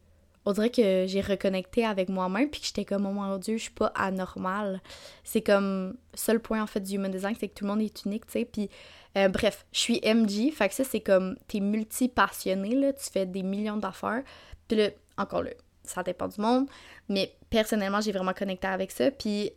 on 0.47 0.53
dirait 0.53 0.69
que 0.69 1.05
j'ai 1.07 1.19
reconnecté 1.19 1.83
avec 1.83 2.07
moi-même 2.07 2.49
puis 2.49 2.61
que 2.61 2.67
j'étais 2.67 2.85
comme 2.85 3.05
oh 3.05 3.11
mon 3.11 3.37
dieu 3.37 3.57
je 3.57 3.63
suis 3.63 3.71
pas 3.71 3.91
anormale. 3.95 4.81
C'est 5.25 5.41
comme 5.41 5.97
seul 6.13 6.39
point 6.39 6.63
en 6.63 6.67
fait 6.67 6.79
du 6.79 6.95
human 6.95 7.11
design 7.11 7.35
c'est 7.37 7.49
que 7.49 7.53
tout 7.53 7.65
le 7.65 7.71
monde 7.71 7.81
est 7.81 8.05
unique 8.05 8.25
tu 8.27 8.31
sais. 8.31 8.45
Puis 8.45 8.69
euh, 9.17 9.27
bref 9.27 9.65
je 9.73 9.79
suis 9.79 10.01
MG 10.05 10.53
fait 10.53 10.69
que 10.69 10.73
ça 10.73 10.85
c'est 10.85 11.01
comme 11.01 11.35
t'es 11.49 11.59
multi 11.59 12.07
passionné 12.07 12.75
là 12.75 12.93
tu 12.93 13.09
fais 13.11 13.25
des 13.25 13.43
millions 13.43 13.75
d'affaires. 13.75 14.23
Puis 14.69 14.77
là 14.77 14.89
encore 15.17 15.43
là 15.43 15.51
ça 15.83 16.01
dépend 16.01 16.29
du 16.29 16.39
monde 16.39 16.67
mais 17.09 17.35
personnellement 17.49 17.99
j'ai 17.99 18.13
vraiment 18.13 18.33
connecté 18.33 18.67
avec 18.67 18.91
ça. 18.91 19.11
Puis 19.11 19.51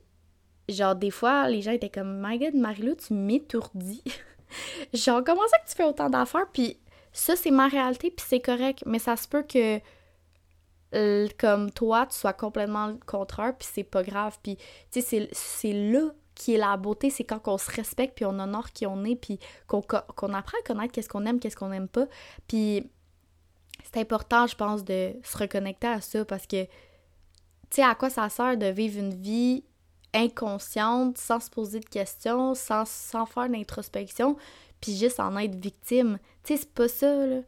genre 0.68 0.96
des 0.96 1.12
fois 1.12 1.48
les 1.48 1.62
gens 1.62 1.70
étaient 1.70 1.88
comme 1.88 2.20
my 2.20 2.36
god 2.36 2.56
Marilou 2.56 2.96
tu 2.96 3.14
m'étourdis. 3.14 4.02
Genre 4.92 5.22
comment 5.22 5.46
ça 5.46 5.58
que 5.58 5.70
tu 5.70 5.76
fais 5.76 5.84
autant 5.84 6.10
d'affaires? 6.10 6.48
Puis 6.52 6.80
ça 7.12 7.36
c'est 7.36 7.52
ma 7.52 7.68
réalité 7.68 8.10
puis 8.10 8.26
c'est 8.28 8.40
correct 8.40 8.82
mais 8.86 8.98
ça 8.98 9.16
se 9.16 9.28
peut 9.28 9.44
que 9.44 9.80
comme 11.38 11.70
toi, 11.70 12.06
tu 12.06 12.16
sois 12.16 12.32
complètement 12.32 12.88
le 12.88 12.98
contraire, 13.06 13.54
puis 13.56 13.68
c'est 13.72 13.84
pas 13.84 14.02
grave. 14.02 14.38
Puis, 14.42 14.56
tu 14.90 15.00
sais, 15.00 15.28
c'est 15.32 15.72
là 15.72 16.10
qui 16.34 16.54
est 16.54 16.58
la 16.58 16.76
beauté, 16.76 17.10
c'est 17.10 17.24
quand 17.24 17.46
on 17.48 17.58
se 17.58 17.70
respecte, 17.70 18.14
puis 18.16 18.24
on 18.24 18.38
honore 18.38 18.72
qui 18.72 18.86
on 18.86 19.04
est, 19.04 19.16
puis 19.16 19.38
qu'on 19.66 19.82
apprend 19.82 20.58
à 20.58 20.62
connaître 20.66 20.92
qu'est-ce 20.92 21.08
qu'on 21.08 21.26
aime, 21.26 21.38
qu'est-ce 21.38 21.56
qu'on 21.56 21.68
n'aime 21.68 21.88
pas. 21.88 22.06
Puis 22.48 22.90
c'est 23.84 24.00
important, 24.00 24.46
je 24.46 24.56
pense, 24.56 24.84
de 24.84 25.12
se 25.22 25.36
reconnecter 25.36 25.86
à 25.86 26.00
ça 26.00 26.24
parce 26.24 26.46
que, 26.46 26.64
tu 26.64 26.70
sais, 27.70 27.82
à 27.82 27.94
quoi 27.94 28.08
ça 28.08 28.28
sert 28.28 28.56
de 28.56 28.66
vivre 28.66 28.98
une 28.98 29.14
vie 29.14 29.64
inconsciente, 30.14 31.18
sans 31.18 31.40
se 31.40 31.50
poser 31.50 31.80
de 31.80 31.88
questions, 31.88 32.54
sans, 32.54 32.86
sans 32.86 33.26
faire 33.26 33.48
d'introspection, 33.48 34.36
puis 34.80 34.96
juste 34.96 35.20
en 35.20 35.36
être 35.36 35.56
victime? 35.56 36.18
Tu 36.42 36.54
sais, 36.54 36.62
c'est 36.62 36.72
pas 36.72 36.88
ça, 36.88 37.26
là. 37.26 37.40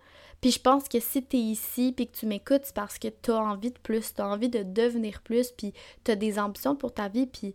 Puis 0.42 0.50
je 0.50 0.58
pense 0.58 0.88
que 0.88 0.98
si 0.98 1.22
t'es 1.22 1.38
ici 1.38 1.94
puis 1.96 2.08
que 2.08 2.18
tu 2.18 2.26
m'écoutes, 2.26 2.62
c'est 2.64 2.74
parce 2.74 2.98
que 2.98 3.08
t'as 3.08 3.38
envie 3.38 3.70
de 3.70 3.78
plus, 3.78 4.12
t'as 4.12 4.26
envie 4.26 4.48
de 4.48 4.64
devenir 4.64 5.22
plus, 5.22 5.52
puis 5.52 5.72
t'as 6.02 6.16
des 6.16 6.38
ambitions 6.38 6.74
pour 6.74 6.92
ta 6.92 7.08
vie, 7.08 7.26
puis 7.26 7.54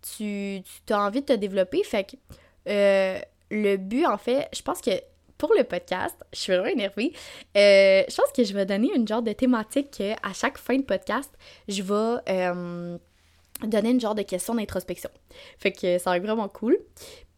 tu, 0.00 0.62
tu 0.86 0.92
as 0.92 1.00
envie 1.00 1.20
de 1.20 1.26
te 1.26 1.32
développer. 1.32 1.82
Fait 1.82 2.04
que 2.04 2.16
euh, 2.68 3.20
le 3.50 3.76
but, 3.76 4.06
en 4.06 4.18
fait, 4.18 4.48
je 4.54 4.62
pense 4.62 4.80
que 4.80 4.92
pour 5.36 5.52
le 5.52 5.64
podcast, 5.64 6.16
je 6.32 6.38
suis 6.38 6.52
vraiment 6.52 6.68
énervée. 6.68 7.12
Euh, 7.56 8.04
je 8.08 8.14
pense 8.14 8.30
que 8.36 8.44
je 8.44 8.54
vais 8.54 8.66
donner 8.66 8.90
une 8.94 9.08
genre 9.08 9.22
de 9.22 9.32
thématique 9.32 10.00
à 10.22 10.32
chaque 10.32 10.58
fin 10.58 10.76
de 10.76 10.82
podcast, 10.82 11.32
je 11.66 11.82
vais 11.82 12.20
euh, 12.28 12.98
donner 13.64 13.90
une 13.90 14.00
genre 14.00 14.14
de 14.14 14.22
question 14.22 14.54
d'introspection. 14.54 15.10
Fait 15.58 15.72
que 15.72 15.98
ça 15.98 16.10
va 16.10 16.18
être 16.18 16.22
vraiment 16.22 16.48
cool. 16.48 16.78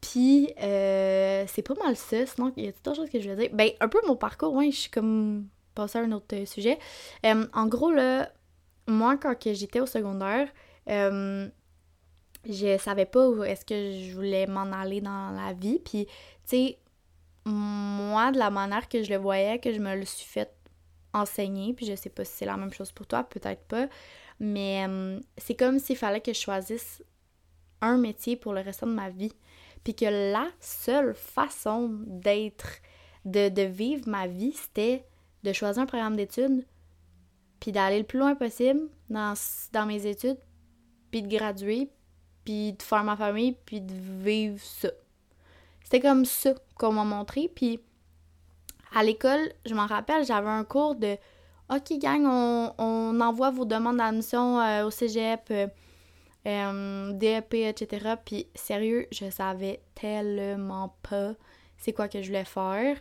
Puis, 0.02 0.52
euh, 0.61 1.44
c'est 1.47 1.62
pas 1.62 1.75
mal 1.82 1.97
ça. 1.97 2.26
Sinon, 2.26 2.52
il 2.56 2.64
y 2.64 2.68
a 2.68 2.73
d'autres 2.73 2.97
choses 2.97 3.09
que 3.09 3.21
je 3.21 3.30
veux 3.30 3.37
dire? 3.37 3.50
Ben, 3.52 3.71
un 3.80 3.88
peu 3.88 4.00
mon 4.06 4.16
parcours, 4.16 4.52
ouais, 4.52 4.71
je 4.71 4.76
suis 4.76 4.90
comme 4.90 5.47
passée 5.75 5.99
à 5.99 6.02
un 6.02 6.12
autre 6.12 6.44
sujet. 6.44 6.78
Euh, 7.25 7.47
en 7.54 7.66
gros, 7.66 7.92
là, 7.92 8.30
moi, 8.88 9.16
quand 9.16 9.35
j'étais 9.40 9.80
au 9.80 9.87
secondaire, 9.87 10.49
euh, 10.90 11.49
je 12.44 12.76
savais 12.78 13.06
pas 13.06 13.28
où 13.28 13.44
est-ce 13.44 13.64
que 13.64 13.75
je 13.75 14.14
voulais 14.14 14.47
m'en 14.49 14.73
aller 14.73 15.00
dans 15.00 15.30
la 15.30 15.52
vie. 15.52 15.78
Puis, 15.78 16.06
tu 16.06 16.12
sais, 16.47 16.78
moi, 17.44 18.32
de 18.32 18.38
la 18.38 18.50
manière 18.50 18.88
que 18.88 19.04
je 19.04 19.11
le 19.11 19.18
voyais, 19.18 19.61
que 19.61 19.73
je 19.73 19.78
me 19.78 19.94
le 19.94 20.04
suis 20.04 20.26
fait 20.26 20.52
enseigner, 21.14 21.75
puis 21.75 21.87
je 21.87 21.94
sais 21.94 22.11
pas 22.11 22.25
si 22.25 22.32
c'est 22.38 22.47
la 22.47 22.56
même 22.56 22.73
chose 22.73 22.90
pour 22.90 23.06
toi, 23.06 23.23
peut-être 23.23 23.62
pas, 23.66 23.87
mais 24.40 24.85
c'est 25.37 25.54
comme 25.54 25.78
s'il 25.78 25.97
fallait 25.97 26.21
que 26.23 26.32
je 26.32 26.40
choisisse 26.40 27.02
un 27.82 27.99
métier 27.99 28.37
pour 28.37 28.54
le 28.54 28.62
restant 28.62 28.87
de 28.87 28.92
ma 28.92 29.11
vie 29.11 29.32
puis 29.85 29.95
que 29.95 30.33
la 30.33 30.47
seule 30.61 31.15
façon 31.15 31.91
d'être, 32.07 32.81
de, 33.25 33.62
vivre 33.62 34.09
ma 34.09 34.27
vie, 34.27 34.53
c'était 34.53 35.05
de 35.43 35.53
choisir 35.53 35.83
un 35.83 35.87
programme 35.87 36.17
d'études, 36.17 36.65
puis 37.61 37.73
d'aller 37.73 37.99
le 37.99 38.05
plus 38.05 38.19
loin 38.19 38.35
possible 38.35 38.81
dans, 39.11 39.35
dans 39.73 39.87
mes 39.87 40.07
études, 40.07 40.39
puis 41.11 41.23
de 41.23 41.29
graduer, 41.29 41.91
puis 42.45 42.73
de 42.73 42.83
faire 42.83 43.05
ma 43.05 43.17
famille, 43.17 43.57
puis 43.67 43.81
de 43.81 43.95
vivre 43.95 44.61
ça. 44.61 44.89
C'était 45.83 46.01
comme 46.01 46.25
ça 46.25 46.55
qu'on 46.77 46.93
m'a 46.93 47.05
montré, 47.05 47.51
puis 47.55 47.81
à 48.95 49.03
l'école, 49.03 49.53
je 49.67 49.75
m'en 49.75 49.87
rappelle, 49.87 50.25
j'avais 50.25 50.49
un 50.49 50.65
cours 50.65 50.95
de 50.95 51.17
OK, 51.71 51.99
gang, 51.99 52.27
on, 52.79 53.21
envoie 53.21 53.51
vos 53.51 53.65
demandes 53.65 53.97
d'admission 53.97 54.61
euh, 54.61 54.87
au 54.87 54.91
cégep. 54.91 55.41
Euh, 55.51 55.67
euh, 56.47 57.13
DEP, 57.13 57.55
etc. 57.55 58.15
Puis 58.25 58.47
sérieux, 58.55 59.07
je 59.13 59.31
savais 59.31 59.81
tellement 59.95 60.97
pas 61.09 61.35
c'est 61.83 61.93
quoi 61.93 62.09
que 62.09 62.23
je 62.23 62.29
voulais 62.29 62.45
faire. 62.45 62.97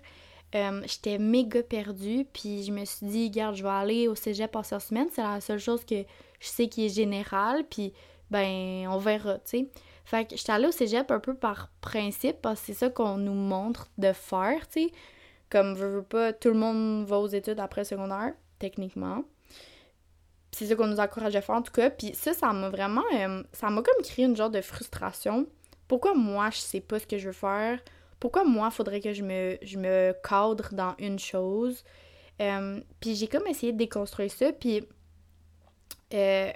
Euh, 0.56 0.82
j'étais 0.86 1.18
méga 1.18 1.64
perdue, 1.64 2.26
puis 2.34 2.64
je 2.64 2.72
me 2.72 2.84
suis 2.84 3.06
dit, 3.06 3.28
regarde, 3.28 3.56
je 3.56 3.64
vais 3.64 3.70
aller 3.70 4.08
au 4.08 4.16
cégep 4.16 4.54
en 4.56 4.64
semaine, 4.64 5.08
c'est 5.12 5.22
la 5.22 5.40
seule 5.40 5.60
chose 5.60 5.86
que 5.86 6.04
je 6.40 6.48
sais 6.48 6.68
qui 6.68 6.88
est 6.88 6.90
générale, 6.90 7.64
puis 7.70 7.94
ben, 8.32 8.88
on 8.90 8.98
verra, 8.98 9.36
tu 9.36 9.42
sais. 9.46 9.68
Fait 10.04 10.26
que 10.26 10.36
j'étais 10.36 10.52
allée 10.52 10.68
au 10.68 10.72
cégep 10.72 11.10
un 11.10 11.20
peu 11.20 11.36
par 11.36 11.70
principe, 11.80 12.42
parce 12.42 12.60
que 12.60 12.68
c'est 12.68 12.74
ça 12.74 12.90
qu'on 12.90 13.18
nous 13.18 13.34
montre 13.34 13.88
de 13.98 14.12
faire, 14.12 14.68
tu 14.68 14.88
sais. 14.88 14.92
Comme, 15.50 15.76
veux 15.76 16.04
pas, 16.04 16.34
tout 16.34 16.50
le 16.50 16.56
monde 16.56 17.06
va 17.06 17.20
aux 17.20 17.28
études 17.28 17.60
après 17.60 17.86
secondaire, 17.86 18.34
techniquement 18.60 19.24
c'est 20.52 20.66
ça 20.66 20.76
qu'on 20.76 20.88
nous 20.88 21.00
encourage 21.00 21.36
à 21.36 21.42
faire 21.42 21.56
en 21.56 21.62
tout 21.62 21.72
cas. 21.72 21.90
Puis 21.90 22.12
ça, 22.14 22.34
ça 22.34 22.52
m'a 22.54 22.70
vraiment. 22.70 23.04
Euh, 23.16 23.44
ça 23.54 23.70
m'a 23.70 23.82
comme 23.82 24.04
créé 24.04 24.26
une 24.26 24.36
genre 24.36 24.50
de 24.50 24.62
frustration. 24.62 25.48
Pourquoi 25.88 26.14
moi, 26.14 26.50
je 26.52 26.58
sais 26.58 26.82
pas 26.82 27.00
ce 27.00 27.08
que 27.08 27.18
je 27.18 27.28
veux 27.28 27.34
faire? 27.34 27.80
Pourquoi 28.20 28.44
moi, 28.44 28.70
faudrait 28.70 29.02
que 29.02 29.14
je 29.14 29.24
me, 29.24 29.58
je 29.62 29.78
me 29.78 30.14
cadre 30.28 30.74
dans 30.74 30.96
une 31.00 31.20
chose? 31.20 31.84
Euh, 32.42 32.82
puis 33.00 33.16
j'ai 33.16 33.28
comme 33.28 33.48
essayé 33.48 33.72
de 33.72 33.78
déconstruire 33.78 34.32
ça. 34.32 34.52
Puis 34.52 34.84
euh, 36.14 36.52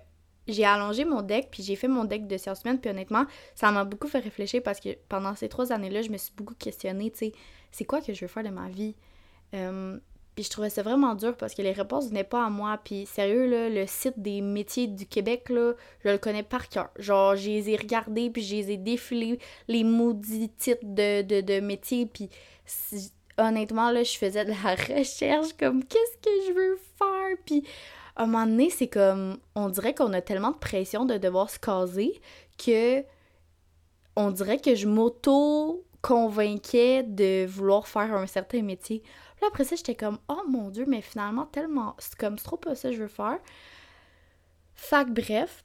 j'ai 0.48 0.66
allongé 0.66 1.06
mon 1.06 1.22
deck, 1.22 1.50
puis 1.50 1.64
j'ai 1.64 1.76
fait 1.76 1.88
mon 1.88 2.04
deck 2.04 2.28
de 2.28 2.38
sciences 2.38 2.64
humaines. 2.64 2.80
Puis 2.80 2.90
honnêtement, 2.90 3.26
ça 3.56 3.72
m'a 3.72 3.86
beaucoup 3.86 4.08
fait 4.08 4.20
réfléchir 4.20 4.62
parce 4.62 4.80
que 4.80 4.90
pendant 5.10 5.36
ces 5.36 5.48
trois 5.50 5.72
années-là, 5.72 6.02
je 6.02 6.10
me 6.10 6.18
suis 6.18 6.34
beaucoup 6.36 6.56
questionnée, 6.56 7.12
tu 7.12 7.18
sais, 7.18 7.32
c'est 7.72 7.86
quoi 7.86 8.02
que 8.02 8.14
je 8.14 8.22
veux 8.22 8.28
faire 8.28 8.44
de 8.44 8.50
ma 8.50 8.70
vie? 8.70 8.96
Puis 10.36 10.44
je 10.44 10.50
trouvais 10.50 10.70
ça 10.70 10.84
vraiment 10.84 11.16
dur 11.16 11.38
parce 11.38 11.54
que 11.54 11.62
les 11.62 11.72
réponses 11.72 12.10
venaient 12.10 12.26
pas 12.26 12.46
à 12.46 12.50
moi. 12.50 12.78
Puis 12.84 13.06
sérieux, 13.06 13.50
là, 13.50 13.70
le 13.70 13.88
site 13.88 14.20
des 14.20 14.42
métiers 14.42 14.88
du 14.88 15.06
Québec, 15.06 15.50
là, 15.50 15.74
je 16.04 16.10
le 16.10 16.18
connais 16.18 16.44
par 16.44 16.68
cœur. 16.68 16.90
Genre, 17.00 17.38
je 17.38 17.50
les 17.50 17.70
ai 17.70 17.78
regardés, 17.78 18.30
puis 18.30 18.44
je 18.44 18.56
les 18.56 18.72
ai 18.72 18.78
défilés, 18.78 19.40
les 19.70 19.86
maudits 19.86 20.50
titres 20.50 20.84
de, 20.84 21.22
de, 21.22 21.40
de 21.40 21.62
métiers. 21.62 22.06
Puis 22.06 22.30
honnêtement, 23.38 23.92
là, 23.92 24.04
je 24.04 24.18
faisais 24.18 24.44
de 24.44 24.52
la 24.52 24.76
recherche 24.98 25.54
comme 25.58 25.86
qu'est-ce 25.86 26.18
que 26.18 26.30
je 26.48 26.54
veux 26.54 26.78
faire? 26.98 27.38
Puis 27.46 27.64
à 28.16 28.24
un 28.24 28.28
moment 28.28 28.46
donné, 28.46 28.70
c'est 28.70 28.88
comme, 28.88 29.38
on 29.56 29.68
dirait 29.70 29.94
qu'on 29.94 30.14
a 30.14 30.22
tellement 30.22 30.52
de 30.52 30.58
pression 30.58 31.04
de 31.06 31.18
devoir 31.18 31.50
se 31.50 31.60
caser 31.60 32.22
que 32.58 33.04
on 34.16 34.32
dirait 34.32 34.60
que 34.60 34.76
je 34.76 34.88
m'auto-convainquais 34.88 37.04
de 37.04 37.46
vouloir 37.46 37.86
faire 37.88 38.16
un 38.16 38.28
certain 38.28 38.62
métier 38.62 39.04
après 39.48 39.64
ça, 39.64 39.76
j'étais 39.76 39.96
comme, 39.96 40.20
oh 40.30 40.42
mon 40.48 40.70
dieu, 40.70 40.86
mais 40.88 41.02
finalement, 41.02 41.46
tellement. 41.46 41.96
C'est 42.00 42.16
comme, 42.16 42.38
c'est 42.38 42.46
trop 42.46 42.58
pas 42.58 42.76
ça 42.76 42.90
que 42.90 42.96
je 42.96 43.02
veux 43.02 43.08
faire. 43.08 43.40
Fait 44.76 45.06
bref, 45.06 45.64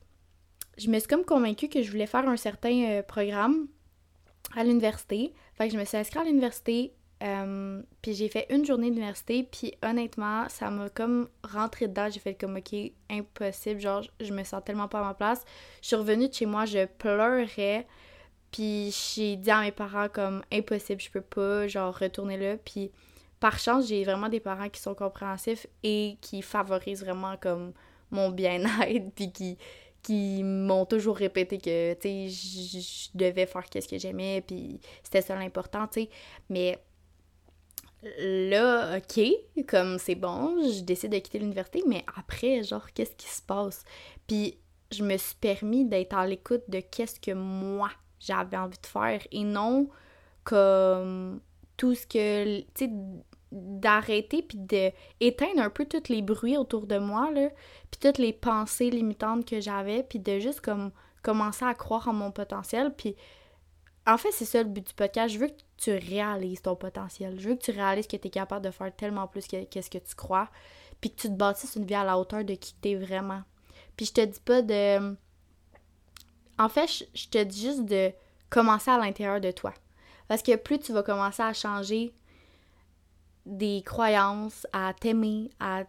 je 0.78 0.88
me 0.88 0.98
suis 0.98 1.08
comme 1.08 1.24
convaincue 1.24 1.68
que 1.68 1.82
je 1.82 1.90
voulais 1.90 2.06
faire 2.06 2.28
un 2.28 2.36
certain 2.36 2.84
euh, 2.90 3.02
programme 3.02 3.68
à 4.56 4.64
l'université. 4.64 5.34
Fait 5.54 5.68
que 5.68 5.74
je 5.74 5.78
me 5.78 5.84
suis 5.84 5.96
inscrite 5.96 6.22
à 6.22 6.24
l'université, 6.24 6.94
euh, 7.22 7.82
puis 8.00 8.14
j'ai 8.14 8.28
fait 8.28 8.46
une 8.50 8.64
journée 8.64 8.88
d'université, 8.88 9.42
puis 9.42 9.74
honnêtement, 9.82 10.48
ça 10.48 10.70
m'a 10.70 10.88
comme 10.88 11.28
rentré 11.44 11.86
dedans. 11.86 12.08
J'ai 12.10 12.20
fait 12.20 12.34
comme, 12.34 12.56
ok, 12.56 12.74
impossible, 13.10 13.80
genre, 13.80 14.02
je 14.20 14.32
me 14.32 14.42
sens 14.44 14.62
tellement 14.64 14.88
pas 14.88 15.00
à 15.00 15.04
ma 15.04 15.14
place. 15.14 15.44
Je 15.82 15.88
suis 15.88 15.96
revenue 15.96 16.28
de 16.28 16.34
chez 16.34 16.46
moi, 16.46 16.64
je 16.64 16.86
pleurais, 16.86 17.86
puis 18.50 18.90
j'ai 18.90 19.36
dit 19.36 19.50
à 19.50 19.60
mes 19.60 19.72
parents 19.72 20.08
comme, 20.08 20.42
impossible, 20.50 21.00
je 21.00 21.10
peux 21.10 21.20
pas, 21.20 21.66
genre, 21.68 21.96
retourner 21.98 22.38
là, 22.38 22.56
puis 22.56 22.90
par 23.40 23.58
chance, 23.58 23.88
j'ai 23.88 24.04
vraiment 24.04 24.28
des 24.28 24.40
parents 24.40 24.68
qui 24.68 24.80
sont 24.80 24.94
compréhensifs 24.94 25.66
et 25.82 26.18
qui 26.20 26.42
favorisent 26.42 27.02
vraiment 27.02 27.36
comme 27.38 27.72
mon 28.10 28.30
bien-être 28.30 29.10
puis 29.14 29.56
qui 30.02 30.42
m'ont 30.42 30.86
toujours 30.86 31.16
répété 31.16 31.58
que 31.58 31.94
tu 31.94 32.30
sais 32.30 32.80
je 32.80 33.08
devais 33.14 33.46
faire 33.46 33.64
qu'est-ce 33.68 33.88
que 33.88 33.98
j'aimais 33.98 34.42
puis 34.46 34.80
c'était 35.02 35.20
ça 35.20 35.34
l'important 35.34 35.86
tu 35.86 36.06
mais 36.48 36.78
là 38.18 38.96
OK 38.96 39.20
comme 39.66 39.98
c'est 39.98 40.14
bon 40.14 40.56
je 40.62 40.80
décide 40.80 41.12
de 41.12 41.18
quitter 41.18 41.38
l'université 41.38 41.82
mais 41.86 42.04
après 42.16 42.62
genre 42.62 42.90
qu'est-ce 42.92 43.14
qui 43.14 43.28
se 43.28 43.42
passe? 43.42 43.84
Puis 44.26 44.58
je 44.90 45.04
me 45.04 45.16
suis 45.16 45.36
permis 45.36 45.84
d'être 45.84 46.14
à 46.16 46.26
l'écoute 46.26 46.62
de 46.68 46.80
qu'est-ce 46.80 47.20
que 47.20 47.32
moi 47.32 47.90
j'avais 48.18 48.56
envie 48.56 48.78
de 48.80 48.86
faire 48.86 49.20
et 49.32 49.44
non 49.44 49.88
comme 50.44 51.40
tout 51.76 51.94
ce 51.94 52.06
que 52.06 52.62
d'arrêter 53.52 54.42
puis 54.42 54.58
d'éteindre 54.58 55.60
un 55.60 55.70
peu 55.70 55.84
tous 55.84 56.08
les 56.08 56.22
bruits 56.22 56.56
autour 56.56 56.86
de 56.86 56.98
moi 56.98 57.30
là, 57.32 57.48
puis 57.90 58.00
toutes 58.00 58.18
les 58.18 58.32
pensées 58.32 58.90
limitantes 58.90 59.44
que 59.44 59.60
j'avais 59.60 60.02
puis 60.02 60.18
de 60.18 60.38
juste 60.38 60.60
comme 60.60 60.92
commencer 61.22 61.64
à 61.64 61.74
croire 61.74 62.08
en 62.08 62.12
mon 62.12 62.30
potentiel 62.30 62.94
puis 62.96 63.16
en 64.06 64.16
fait, 64.16 64.32
c'est 64.32 64.44
ça 64.44 64.62
le 64.62 64.68
but 64.68 64.86
du 64.86 64.94
podcast. 64.94 65.34
Je 65.34 65.38
veux 65.38 65.48
que 65.48 65.62
tu 65.76 65.90
réalises 65.92 66.62
ton 66.62 66.74
potentiel. 66.74 67.38
Je 67.38 67.48
veux 67.48 67.54
que 67.54 67.62
tu 67.62 67.70
réalises 67.70 68.06
que 68.06 68.16
tu 68.16 68.28
es 68.28 68.30
capable 68.30 68.64
de 68.64 68.70
faire 68.70 68.94
tellement 68.94 69.26
plus 69.26 69.46
que 69.46 69.64
qu'est-ce 69.64 69.90
que 69.90 69.98
tu 69.98 70.14
crois. 70.14 70.48
Puis 71.00 71.10
que 71.10 71.20
tu 71.20 71.28
te 71.28 71.34
bâtisses 71.34 71.76
une 71.76 71.84
vie 71.84 71.94
à 71.94 72.04
la 72.04 72.18
hauteur 72.18 72.44
de 72.44 72.54
qui 72.54 72.94
vraiment. 72.94 73.42
Puis 73.96 74.06
je 74.06 74.12
te 74.12 74.24
dis 74.24 74.40
pas 74.40 74.62
de. 74.62 75.16
En 76.58 76.68
fait, 76.68 77.04
je 77.14 77.28
te 77.28 77.42
dis 77.42 77.60
juste 77.60 77.84
de 77.84 78.12
commencer 78.48 78.90
à 78.90 78.98
l'intérieur 78.98 79.40
de 79.40 79.50
toi. 79.50 79.72
Parce 80.28 80.42
que 80.42 80.56
plus 80.56 80.78
tu 80.78 80.92
vas 80.92 81.02
commencer 81.02 81.42
à 81.42 81.52
changer 81.52 82.12
des 83.46 83.82
croyances, 83.84 84.66
à 84.72 84.92
t'aimer, 84.94 85.50
à 85.60 85.84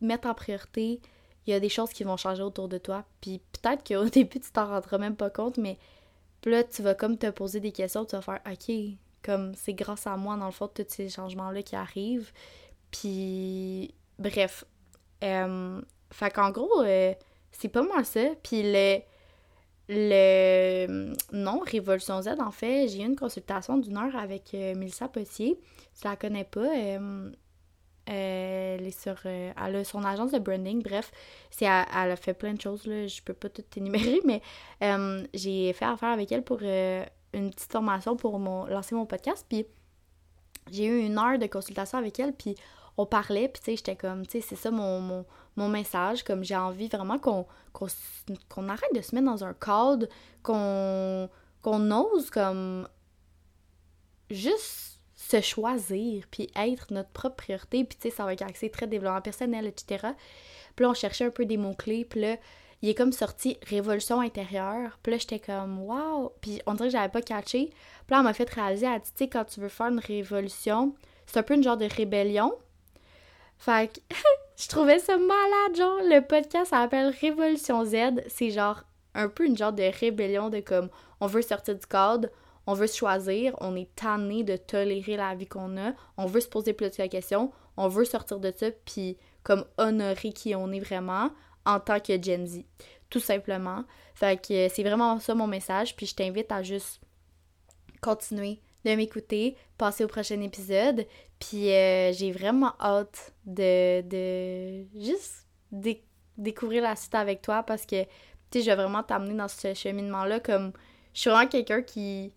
mettre 0.00 0.28
en 0.28 0.34
priorité, 0.34 1.00
il 1.46 1.50
y 1.50 1.54
a 1.54 1.60
des 1.60 1.68
choses 1.68 1.90
qui 1.90 2.04
vont 2.04 2.16
changer 2.16 2.42
autour 2.42 2.68
de 2.68 2.78
toi. 2.78 3.04
Puis 3.20 3.40
peut-être 3.52 3.86
qu'au 3.86 4.04
début, 4.08 4.40
tu 4.40 4.50
t'en 4.50 4.66
rendras 4.66 4.98
même 4.98 5.16
pas 5.16 5.30
compte, 5.30 5.58
mais 5.58 5.78
là, 6.44 6.64
tu 6.64 6.82
vas 6.82 6.94
comme 6.94 7.18
te 7.18 7.30
poser 7.30 7.60
des 7.60 7.72
questions, 7.72 8.04
tu 8.04 8.16
vas 8.16 8.22
faire 8.22 8.40
OK, 8.50 8.74
comme 9.22 9.54
c'est 9.54 9.74
grâce 9.74 10.06
à 10.06 10.16
moi, 10.16 10.36
dans 10.36 10.46
le 10.46 10.52
fond, 10.52 10.68
tous 10.68 10.84
ces 10.88 11.08
changements-là 11.08 11.62
qui 11.62 11.76
arrivent. 11.76 12.32
Puis, 12.90 13.94
bref. 14.18 14.64
Euh, 15.24 15.80
fait 16.10 16.30
qu'en 16.30 16.50
gros, 16.50 16.82
euh, 16.82 17.14
c'est 17.52 17.68
pas 17.68 17.82
moi 17.82 18.04
ça. 18.04 18.24
Puis 18.42 18.62
le, 18.64 18.98
le 19.94 21.14
non, 21.32 21.60
Révolution 21.60 22.22
Z, 22.22 22.28
en 22.40 22.50
fait, 22.50 22.88
j'ai 22.88 23.00
eu 23.02 23.06
une 23.06 23.16
consultation 23.16 23.76
d'une 23.78 23.96
heure 23.96 24.16
avec 24.16 24.54
euh, 24.54 24.74
Mélissa 24.74 25.08
Potier. 25.08 25.58
Tu 26.00 26.06
la 26.06 26.16
connais 26.16 26.44
pas. 26.44 26.60
euh, 26.76 27.30
elle 28.06 28.86
est 28.86 29.00
sur. 29.02 29.16
euh, 29.26 29.52
elle 29.64 29.76
a 29.76 29.84
son 29.84 30.04
agence 30.04 30.32
de 30.32 30.38
branding. 30.38 30.82
Bref, 30.82 31.10
c'est, 31.50 31.66
elle, 31.66 31.86
elle 31.96 32.10
a 32.12 32.16
fait 32.16 32.34
plein 32.34 32.54
de 32.54 32.60
choses. 32.60 32.86
Là, 32.86 33.06
je 33.06 33.22
peux 33.22 33.34
pas 33.34 33.48
tout 33.48 33.64
énumérer, 33.76 34.20
mais 34.26 34.42
euh, 34.82 35.24
j'ai 35.34 35.72
fait 35.72 35.84
affaire 35.84 36.10
avec 36.10 36.32
elle 36.32 36.42
pour 36.44 36.58
euh, 36.62 37.04
une 37.32 37.50
petite 37.50 37.70
formation 37.72 38.16
pour 38.16 38.38
mon, 38.38 38.66
lancer 38.66 38.94
mon 38.94 39.06
podcast. 39.06 39.46
Puis 39.48 39.66
j'ai 40.70 40.86
eu 40.86 41.00
une 41.06 41.18
heure 41.18 41.38
de 41.38 41.46
consultation 41.46 41.98
avec 41.98 42.18
elle. 42.20 42.32
Puis 42.32 42.54
on 42.96 43.06
parlait. 43.06 43.48
Puis 43.48 43.60
tu 43.60 43.70
sais, 43.70 43.76
j'étais 43.76 43.96
comme, 43.96 44.26
tu 44.26 44.40
sais, 44.40 44.46
c'est 44.46 44.56
ça 44.56 44.70
mon, 44.70 45.00
mon, 45.00 45.24
mon 45.56 45.68
message. 45.68 46.22
Comme 46.22 46.44
j'ai 46.44 46.56
envie 46.56 46.88
vraiment 46.88 47.18
qu'on, 47.18 47.46
arrête 48.68 48.94
de 48.94 49.00
se 49.00 49.14
mettre 49.14 49.26
dans 49.26 49.44
un 49.44 49.54
cadre, 49.54 50.06
qu'on, 50.42 51.28
ose 51.64 52.30
comme 52.30 52.88
juste 54.30 55.00
se 55.14 55.40
choisir, 55.40 56.24
puis 56.30 56.50
être 56.56 56.92
notre 56.92 57.10
propre 57.10 57.36
priorité, 57.36 57.84
puis 57.84 57.96
tu 58.00 58.08
sais, 58.08 58.14
ça 58.14 58.24
va 58.24 58.32
être 58.32 58.42
axé 58.42 58.70
très 58.70 58.86
développement 58.86 59.20
personnel, 59.20 59.66
etc. 59.66 60.08
Puis 60.74 60.84
là, 60.84 60.90
on 60.90 60.94
cherchait 60.94 61.24
un 61.24 61.30
peu 61.30 61.46
des 61.46 61.56
mots-clés, 61.56 62.04
puis 62.04 62.20
là, 62.20 62.36
il 62.82 62.88
est 62.88 62.94
comme 62.94 63.12
sorti 63.12 63.56
révolution 63.66 64.20
intérieure, 64.20 64.98
puis 65.02 65.12
là, 65.12 65.18
j'étais 65.18 65.38
comme, 65.38 65.78
wow! 65.80 66.32
Puis 66.40 66.60
on 66.66 66.74
dirait 66.74 66.88
que 66.88 66.92
j'avais 66.92 67.08
pas 67.08 67.22
catché. 67.22 67.66
Puis 67.66 68.10
là, 68.10 68.18
elle 68.18 68.24
m'a 68.24 68.34
fait 68.34 68.50
réaliser, 68.50 68.86
elle 68.86 69.00
dit, 69.00 69.12
tu 69.12 69.24
sais, 69.24 69.28
quand 69.28 69.44
tu 69.44 69.60
veux 69.60 69.68
faire 69.68 69.86
une 69.86 70.00
révolution, 70.00 70.94
c'est 71.26 71.38
un 71.38 71.42
peu 71.44 71.54
une 71.54 71.62
genre 71.62 71.76
de 71.76 71.86
rébellion. 71.86 72.52
Fait 73.62 73.92
que 73.92 74.00
je 74.56 74.66
trouvais 74.66 74.98
ça 74.98 75.16
malade, 75.16 75.76
genre, 75.76 76.00
le 76.02 76.18
podcast 76.18 76.70
s'appelle 76.70 77.14
Révolution 77.20 77.84
Z, 77.84 78.24
c'est 78.26 78.50
genre 78.50 78.82
un 79.14 79.28
peu 79.28 79.46
une 79.46 79.56
genre 79.56 79.72
de 79.72 79.84
rébellion 80.00 80.50
de 80.50 80.58
comme, 80.58 80.88
on 81.20 81.28
veut 81.28 81.42
sortir 81.42 81.76
du 81.76 81.86
cadre, 81.86 82.28
on 82.66 82.74
veut 82.74 82.88
se 82.88 82.96
choisir, 82.96 83.54
on 83.60 83.76
est 83.76 83.94
tanné 83.94 84.42
de 84.42 84.56
tolérer 84.56 85.16
la 85.16 85.36
vie 85.36 85.46
qu'on 85.46 85.76
a, 85.76 85.92
on 86.16 86.26
veut 86.26 86.40
se 86.40 86.48
poser 86.48 86.72
plus 86.72 86.90
de 86.90 87.06
questions, 87.06 87.52
on 87.76 87.86
veut 87.86 88.04
sortir 88.04 88.40
de 88.40 88.52
ça, 88.56 88.66
puis 88.84 89.16
comme 89.44 89.64
honorer 89.78 90.32
qui 90.32 90.56
on 90.56 90.72
est 90.72 90.80
vraiment 90.80 91.30
en 91.64 91.78
tant 91.78 92.00
que 92.00 92.20
Gen 92.20 92.44
Z, 92.44 92.64
tout 93.10 93.20
simplement. 93.20 93.84
Fait 94.16 94.44
que 94.44 94.68
c'est 94.70 94.82
vraiment 94.82 95.20
ça 95.20 95.36
mon 95.36 95.46
message, 95.46 95.94
puis 95.94 96.06
je 96.06 96.16
t'invite 96.16 96.50
à 96.50 96.64
juste 96.64 97.00
continuer 98.00 98.58
de 98.84 98.94
m'écouter, 98.94 99.56
passer 99.78 100.04
au 100.04 100.08
prochain 100.08 100.40
épisode, 100.40 101.06
puis 101.38 101.70
euh, 101.70 102.12
j'ai 102.12 102.32
vraiment 102.32 102.72
hâte 102.80 103.32
de, 103.44 104.00
de 104.02 104.84
juste 105.00 105.46
dé- 105.70 106.04
découvrir 106.36 106.82
la 106.82 106.96
suite 106.96 107.14
avec 107.14 107.42
toi 107.42 107.62
parce 107.62 107.86
que, 107.86 108.02
tu 108.04 108.08
sais, 108.58 108.60
je 108.62 108.66
vais 108.70 108.76
vraiment 108.76 109.02
t'amener 109.02 109.34
dans 109.34 109.48
ce 109.48 109.74
cheminement-là. 109.74 110.40
Comme 110.40 110.72
je 111.14 111.20
suis 111.20 111.30
vraiment 111.30 111.48
quelqu'un 111.48 111.82
qui 111.82 112.32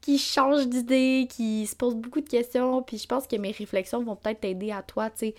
qui 0.00 0.18
change 0.18 0.68
d'idée, 0.68 1.26
qui 1.28 1.66
se 1.66 1.74
pose 1.74 1.94
beaucoup 1.96 2.20
de 2.20 2.28
questions, 2.28 2.82
puis 2.82 2.98
je 2.98 3.06
pense 3.06 3.26
que 3.26 3.36
mes 3.36 3.50
réflexions 3.50 4.02
vont 4.02 4.16
peut-être 4.16 4.40
t'aider 4.40 4.70
à 4.70 4.82
toi, 4.82 5.10
tu 5.10 5.18
sais, 5.18 5.34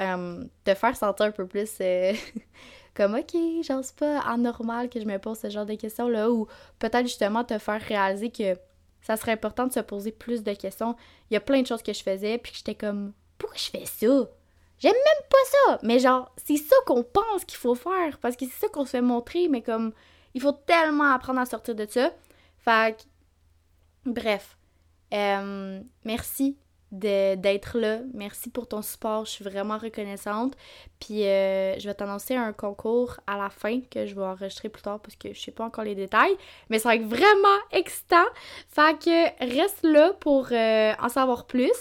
euh, 0.00 0.44
te 0.64 0.74
faire 0.74 0.96
sentir 0.96 1.26
un 1.26 1.30
peu 1.32 1.46
plus 1.46 1.70
euh, 1.80 2.12
comme 2.94 3.14
ok, 3.16 3.34
genre 3.64 3.82
c'est 3.84 3.96
pas 3.96 4.20
anormal 4.20 4.88
que 4.88 5.00
je 5.00 5.04
me 5.04 5.18
pose 5.18 5.38
ce 5.38 5.50
genre 5.50 5.66
de 5.66 5.74
questions-là, 5.74 6.30
ou 6.30 6.46
peut-être 6.78 7.06
justement 7.06 7.44
te 7.44 7.58
faire 7.58 7.80
réaliser 7.82 8.30
que 8.30 8.56
ça 9.04 9.16
serait 9.16 9.32
important 9.32 9.66
de 9.66 9.72
se 9.72 9.80
poser 9.80 10.10
plus 10.10 10.42
de 10.42 10.52
questions. 10.54 10.96
Il 11.30 11.34
y 11.34 11.36
a 11.36 11.40
plein 11.40 11.60
de 11.62 11.66
choses 11.66 11.82
que 11.82 11.92
je 11.92 12.02
faisais, 12.02 12.38
puis 12.38 12.52
que 12.52 12.58
j'étais 12.58 12.74
comme 12.74 13.12
pourquoi 13.38 13.56
je 13.56 13.70
fais 13.70 13.84
ça? 13.84 14.28
J'aime 14.78 14.92
même 14.92 15.28
pas 15.30 15.36
ça! 15.50 15.78
Mais 15.82 15.98
genre, 15.98 16.32
c'est 16.44 16.56
ça 16.56 16.74
qu'on 16.86 17.04
pense 17.04 17.44
qu'il 17.44 17.58
faut 17.58 17.74
faire, 17.74 18.18
parce 18.18 18.34
que 18.34 18.46
c'est 18.46 18.66
ça 18.66 18.68
qu'on 18.68 18.86
se 18.86 18.92
fait 18.92 19.02
montrer, 19.02 19.48
mais 19.48 19.62
comme, 19.62 19.92
il 20.32 20.40
faut 20.40 20.52
tellement 20.52 21.12
apprendre 21.12 21.40
à 21.40 21.46
sortir 21.46 21.74
de 21.74 21.86
ça. 21.88 22.10
Fait 22.58 23.06
Bref, 24.06 24.56
euh, 25.12 25.80
merci 26.04 26.56
d'être 26.98 27.78
là. 27.78 27.98
Merci 28.14 28.50
pour 28.50 28.68
ton 28.68 28.82
support. 28.82 29.24
Je 29.26 29.30
suis 29.32 29.44
vraiment 29.44 29.78
reconnaissante. 29.78 30.54
Puis 31.00 31.26
euh, 31.26 31.78
je 31.78 31.88
vais 31.88 31.94
t'annoncer 31.94 32.36
un 32.36 32.52
concours 32.52 33.16
à 33.26 33.36
la 33.36 33.50
fin 33.50 33.80
que 33.90 34.06
je 34.06 34.14
vais 34.14 34.22
enregistrer 34.22 34.68
plus 34.68 34.82
tard 34.82 35.00
parce 35.00 35.16
que 35.16 35.32
je 35.32 35.40
sais 35.40 35.50
pas 35.52 35.64
encore 35.64 35.84
les 35.84 35.94
détails. 35.94 36.36
Mais 36.70 36.78
ça 36.78 36.90
va 36.90 36.96
être 36.96 37.06
vraiment 37.06 37.58
excitant. 37.72 38.24
Fait 38.68 38.98
que 38.98 39.54
reste 39.56 39.82
là 39.82 40.12
pour 40.20 40.48
euh, 40.52 40.92
en 41.00 41.08
savoir 41.08 41.46
plus. 41.46 41.72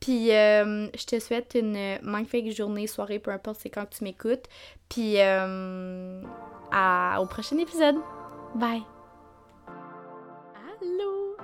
Puis 0.00 0.32
euh, 0.32 0.88
je 0.96 1.06
te 1.06 1.18
souhaite 1.18 1.56
une 1.58 1.98
magnifique 2.02 2.54
journée, 2.54 2.86
soirée, 2.86 3.18
peu 3.18 3.30
importe 3.30 3.60
c'est 3.62 3.70
quand 3.70 3.86
tu 3.88 4.04
m'écoutes. 4.04 4.44
Puis 4.88 5.18
à- 5.20 6.20
au 7.20 7.26
prochain 7.26 7.58
épisode. 7.58 7.96
Bye! 8.54 8.95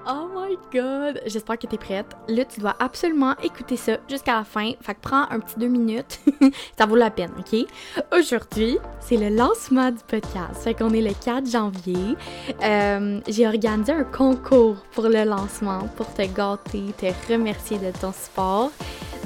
Oh 0.05 0.29
my 0.35 0.57
god! 0.73 1.23
J'espère 1.27 1.59
que 1.59 1.67
t'es 1.69 1.79
prête. 1.79 2.07
Là, 2.27 2.45
tu 2.45 2.59
dois 2.59 2.75
absolument 2.81 3.37
écouter 3.43 3.77
ça 3.77 3.99
jusqu'à 4.09 4.35
la 4.35 4.45
fin. 4.45 4.73
Fait 4.81 4.95
que 4.95 5.01
prends 5.01 5.31
un 5.31 5.39
petit 5.39 5.59
deux 5.59 5.69
minutes. 5.69 6.19
ça 6.79 6.87
vaut 6.87 6.97
la 6.97 7.11
peine, 7.11 7.31
ok? 7.39 7.67
Aujourd'hui, 8.13 8.79
c'est 9.01 9.17
le 9.17 9.29
lancement 9.29 9.93
du 9.93 10.03
podcast. 10.09 10.65
Fait 10.65 10.75
qu'on 10.75 10.91
est 10.91 11.03
le 11.03 11.13
4 11.25 11.49
janvier. 11.49 12.17
Euh, 12.65 13.21
J'ai 13.29 13.47
organisé 13.47 13.93
un 13.93 14.03
concours 14.03 14.77
pour 14.93 15.05
le 15.05 15.23
lancement, 15.25 15.87
pour 15.97 16.13
te 16.13 16.23
gâter, 16.23 16.83
te 16.99 17.33
remercier 17.33 17.79
de 17.79 17.93
ton 17.97 18.13
support. 18.13 18.73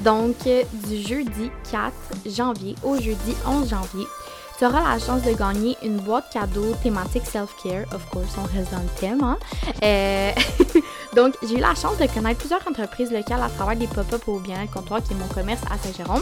Donc, 0.01 0.35
euh, 0.45 0.61
du 0.87 0.97
jeudi 0.97 1.49
4 1.71 1.91
janvier 2.27 2.75
au 2.83 2.97
jeudi 2.97 3.35
11 3.47 3.67
janvier, 3.67 4.05
tu 4.57 4.65
auras 4.65 4.81
la 4.81 4.99
chance 4.99 5.21
de 5.21 5.33
gagner 5.33 5.77
une 5.83 5.97
boîte 5.97 6.31
cadeau 6.31 6.73
thématique 6.81 7.25
self-care. 7.25 7.85
Of 7.93 8.09
course, 8.09 8.35
on 8.37 8.55
reste 8.55 8.71
dans 8.71 8.79
le 8.79 8.89
thème. 8.99 9.23
Hein? 9.23 9.37
Euh, 9.83 10.31
Donc, 11.15 11.35
j'ai 11.43 11.55
eu 11.55 11.59
la 11.59 11.75
chance 11.75 11.97
de 11.97 12.07
connaître 12.07 12.39
plusieurs 12.39 12.67
entreprises 12.67 13.11
locales 13.11 13.41
à 13.41 13.49
travers 13.49 13.75
des 13.75 13.87
pop-up 13.87 14.27
au 14.27 14.39
bien-être 14.39 14.71
comptoir 14.71 15.03
qui 15.03 15.13
est 15.13 15.15
mon 15.15 15.27
commerce 15.27 15.61
à 15.71 15.77
Saint-Jérôme 15.77 16.21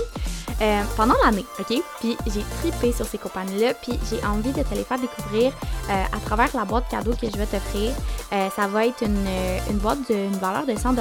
euh, 0.62 0.84
pendant 0.96 1.16
l'année, 1.24 1.46
OK? 1.60 1.82
Puis 2.00 2.18
j'ai 2.28 2.44
trippé 2.62 2.92
sur 2.92 3.06
ces 3.06 3.18
compagnies-là, 3.18 3.74
puis 3.74 3.98
j'ai 4.10 4.26
envie 4.26 4.52
de 4.52 4.64
te 4.64 4.74
les 4.74 4.84
faire 4.84 5.00
découvrir 5.00 5.52
euh, 5.90 6.04
à 6.04 6.20
travers 6.26 6.50
la 6.56 6.66
boîte 6.66 6.90
cadeau 6.90 7.12
que 7.12 7.28
je 7.28 7.38
vais 7.38 7.46
t'offrir. 7.46 7.94
Ça 8.56 8.68
va 8.68 8.86
être 8.86 9.02
une, 9.02 9.28
une 9.70 9.78
boîte 9.78 10.00
d'une 10.10 10.38
valeur 10.38 10.66
de 10.66 10.76
100 10.76 10.94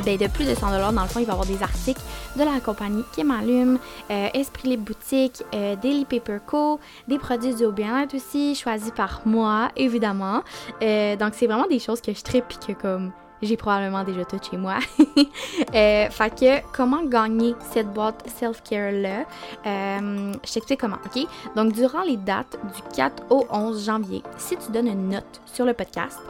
ben, 0.00 0.16
de 0.16 0.26
plus 0.26 0.46
de 0.46 0.54
100 0.54 0.70
Dans 0.70 1.02
le 1.02 1.08
fond, 1.08 1.20
il 1.20 1.26
va 1.26 1.32
y 1.32 1.36
avoir 1.36 1.46
des 1.46 1.62
articles 1.62 2.00
de 2.36 2.44
la 2.44 2.60
compagnie 2.60 3.04
qui 3.14 3.24
m'allume, 3.24 3.78
euh, 4.10 4.28
Esprit 4.32 4.70
Libre 4.70 4.84
Boutique, 4.84 5.42
euh, 5.54 5.76
Daily 5.76 6.06
Paper 6.06 6.38
Co., 6.46 6.80
des 7.08 7.18
produits 7.18 7.54
du 7.54 7.66
bien-être 7.68 8.14
aussi, 8.14 8.54
choisis 8.54 8.90
par 8.90 9.20
moi, 9.26 9.70
évidemment. 9.76 10.42
Euh, 10.82 11.16
donc, 11.16 11.34
c'est 11.34 11.46
vraiment 11.46 11.66
des 11.66 11.78
choses 11.78 12.00
que 12.00 12.14
je 12.14 12.22
tripe 12.22 12.46
que 12.66 12.72
comme 12.72 13.12
j'ai 13.42 13.56
probablement 13.56 14.04
déjà 14.04 14.24
tout 14.24 14.38
chez 14.50 14.56
moi. 14.56 14.78
euh, 15.74 16.08
fait 16.08 16.30
que, 16.30 16.72
comment 16.72 17.02
gagner 17.04 17.54
cette 17.72 17.92
boîte 17.92 18.24
self-care-là? 18.38 19.24
Je 19.64 20.52
t'explique 20.52 20.80
comment, 20.80 20.98
OK? 21.04 21.26
Donc, 21.56 21.72
durant 21.72 22.02
les 22.02 22.16
dates 22.16 22.56
du 22.74 22.96
4 22.96 23.24
au 23.30 23.44
11 23.50 23.84
janvier, 23.84 24.22
si 24.38 24.56
tu 24.56 24.70
donnes 24.72 24.86
une 24.86 25.10
note 25.10 25.40
sur 25.44 25.66
le 25.66 25.74
podcast 25.74 26.20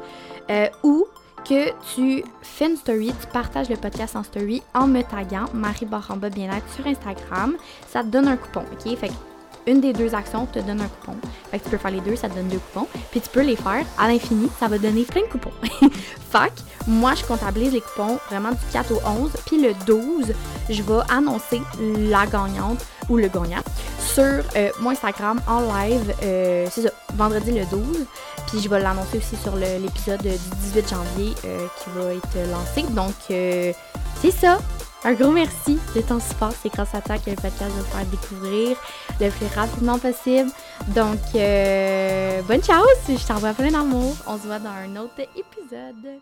ou 0.83 1.07
que 1.44 1.70
tu 1.94 2.24
fais 2.42 2.70
une 2.70 2.76
story, 2.76 3.12
tu 3.20 3.26
partages 3.28 3.68
le 3.68 3.76
podcast 3.76 4.16
en 4.16 4.22
story 4.22 4.62
en 4.74 4.87
me 4.87 5.02
taguant 5.02 5.46
Marie 5.52 5.87
Baramba 5.87 6.31
Bien-être 6.31 6.68
sur 6.74 6.87
Instagram, 6.87 7.57
ça 7.88 8.02
te 8.02 8.09
donne 8.09 8.28
un 8.28 8.37
coupon, 8.37 8.61
OK? 8.72 8.96
Fait 8.96 9.09
que 9.09 9.31
une 9.66 9.81
des 9.81 9.92
deux 9.92 10.14
actions 10.14 10.46
te 10.46 10.59
donne 10.59 10.81
un 10.81 10.88
coupon. 10.88 11.16
Fait 11.51 11.59
que 11.59 11.64
tu 11.64 11.70
peux 11.70 11.79
faire 11.79 11.90
les 11.90 12.01
deux, 12.01 12.16
ça 12.16 12.29
te 12.29 12.35
donne 12.35 12.48
deux 12.48 12.59
coupons. 12.59 12.88
Puis 13.11 13.20
tu 13.20 13.29
peux 13.29 13.42
les 13.42 13.57
faire 13.57 13.85
à 13.98 14.09
l'infini, 14.09 14.48
ça 14.59 14.68
va 14.68 14.79
donner 14.79 15.05
plein 15.05 15.22
de 15.22 15.27
coupons. 15.27 15.53
fait 16.31 16.53
moi, 16.87 17.14
je 17.14 17.25
comptabilise 17.25 17.72
les 17.72 17.81
coupons 17.81 18.18
vraiment 18.29 18.51
du 18.51 18.59
4 18.72 18.92
au 18.92 19.01
11. 19.07 19.31
Puis 19.46 19.61
le 19.61 19.72
12, 19.87 20.33
je 20.68 20.83
vais 20.83 21.01
annoncer 21.09 21.61
la 21.79 22.27
gagnante 22.27 22.85
ou 23.09 23.16
le 23.16 23.29
gagnant 23.29 23.62
sur 24.01 24.22
euh, 24.25 24.70
mon 24.81 24.90
Instagram 24.90 25.40
en 25.46 25.61
live. 25.61 26.14
euh, 26.22 26.66
c'est 26.70 26.83
ça, 26.83 26.90
vendredi 27.14 27.53
le 27.53 27.64
12. 27.66 28.07
Puis 28.48 28.61
je 28.61 28.68
vais 28.68 28.81
l'annoncer 28.81 29.18
aussi 29.18 29.37
sur 29.37 29.55
l'épisode 29.57 30.22
du 30.22 30.29
18 30.29 30.88
janvier 30.88 31.35
euh, 31.44 31.66
qui 31.79 31.90
va 31.96 32.14
être 32.14 32.51
lancé. 32.51 32.83
Donc, 32.90 33.14
c'est 33.29 34.31
ça. 34.31 34.59
Un 35.04 35.14
gros 35.14 35.32
merci 35.32 35.78
de 35.96 36.00
ton 36.00 36.20
support. 36.20 36.52
C'est 36.62 36.72
grâce 36.72 36.94
à 36.94 37.00
toi 37.00 37.18
que 37.18 37.30
le 37.30 37.36
podcast 37.36 37.72
va 37.74 37.82
faire 37.82 38.06
découvrir 38.06 38.76
le 39.20 39.30
plus 39.30 39.46
rapidement 39.54 39.98
possible. 39.98 40.50
Donc, 40.94 41.18
euh, 41.34 42.40
bonne 42.42 42.62
chance. 42.62 42.86
Je 43.08 43.26
t'envoie 43.26 43.52
plein 43.52 43.72
d'amour. 43.72 44.14
On 44.26 44.38
se 44.38 44.46
voit 44.46 44.60
dans 44.60 44.70
un 44.70 44.96
autre 44.96 45.20
épisode. 45.36 46.20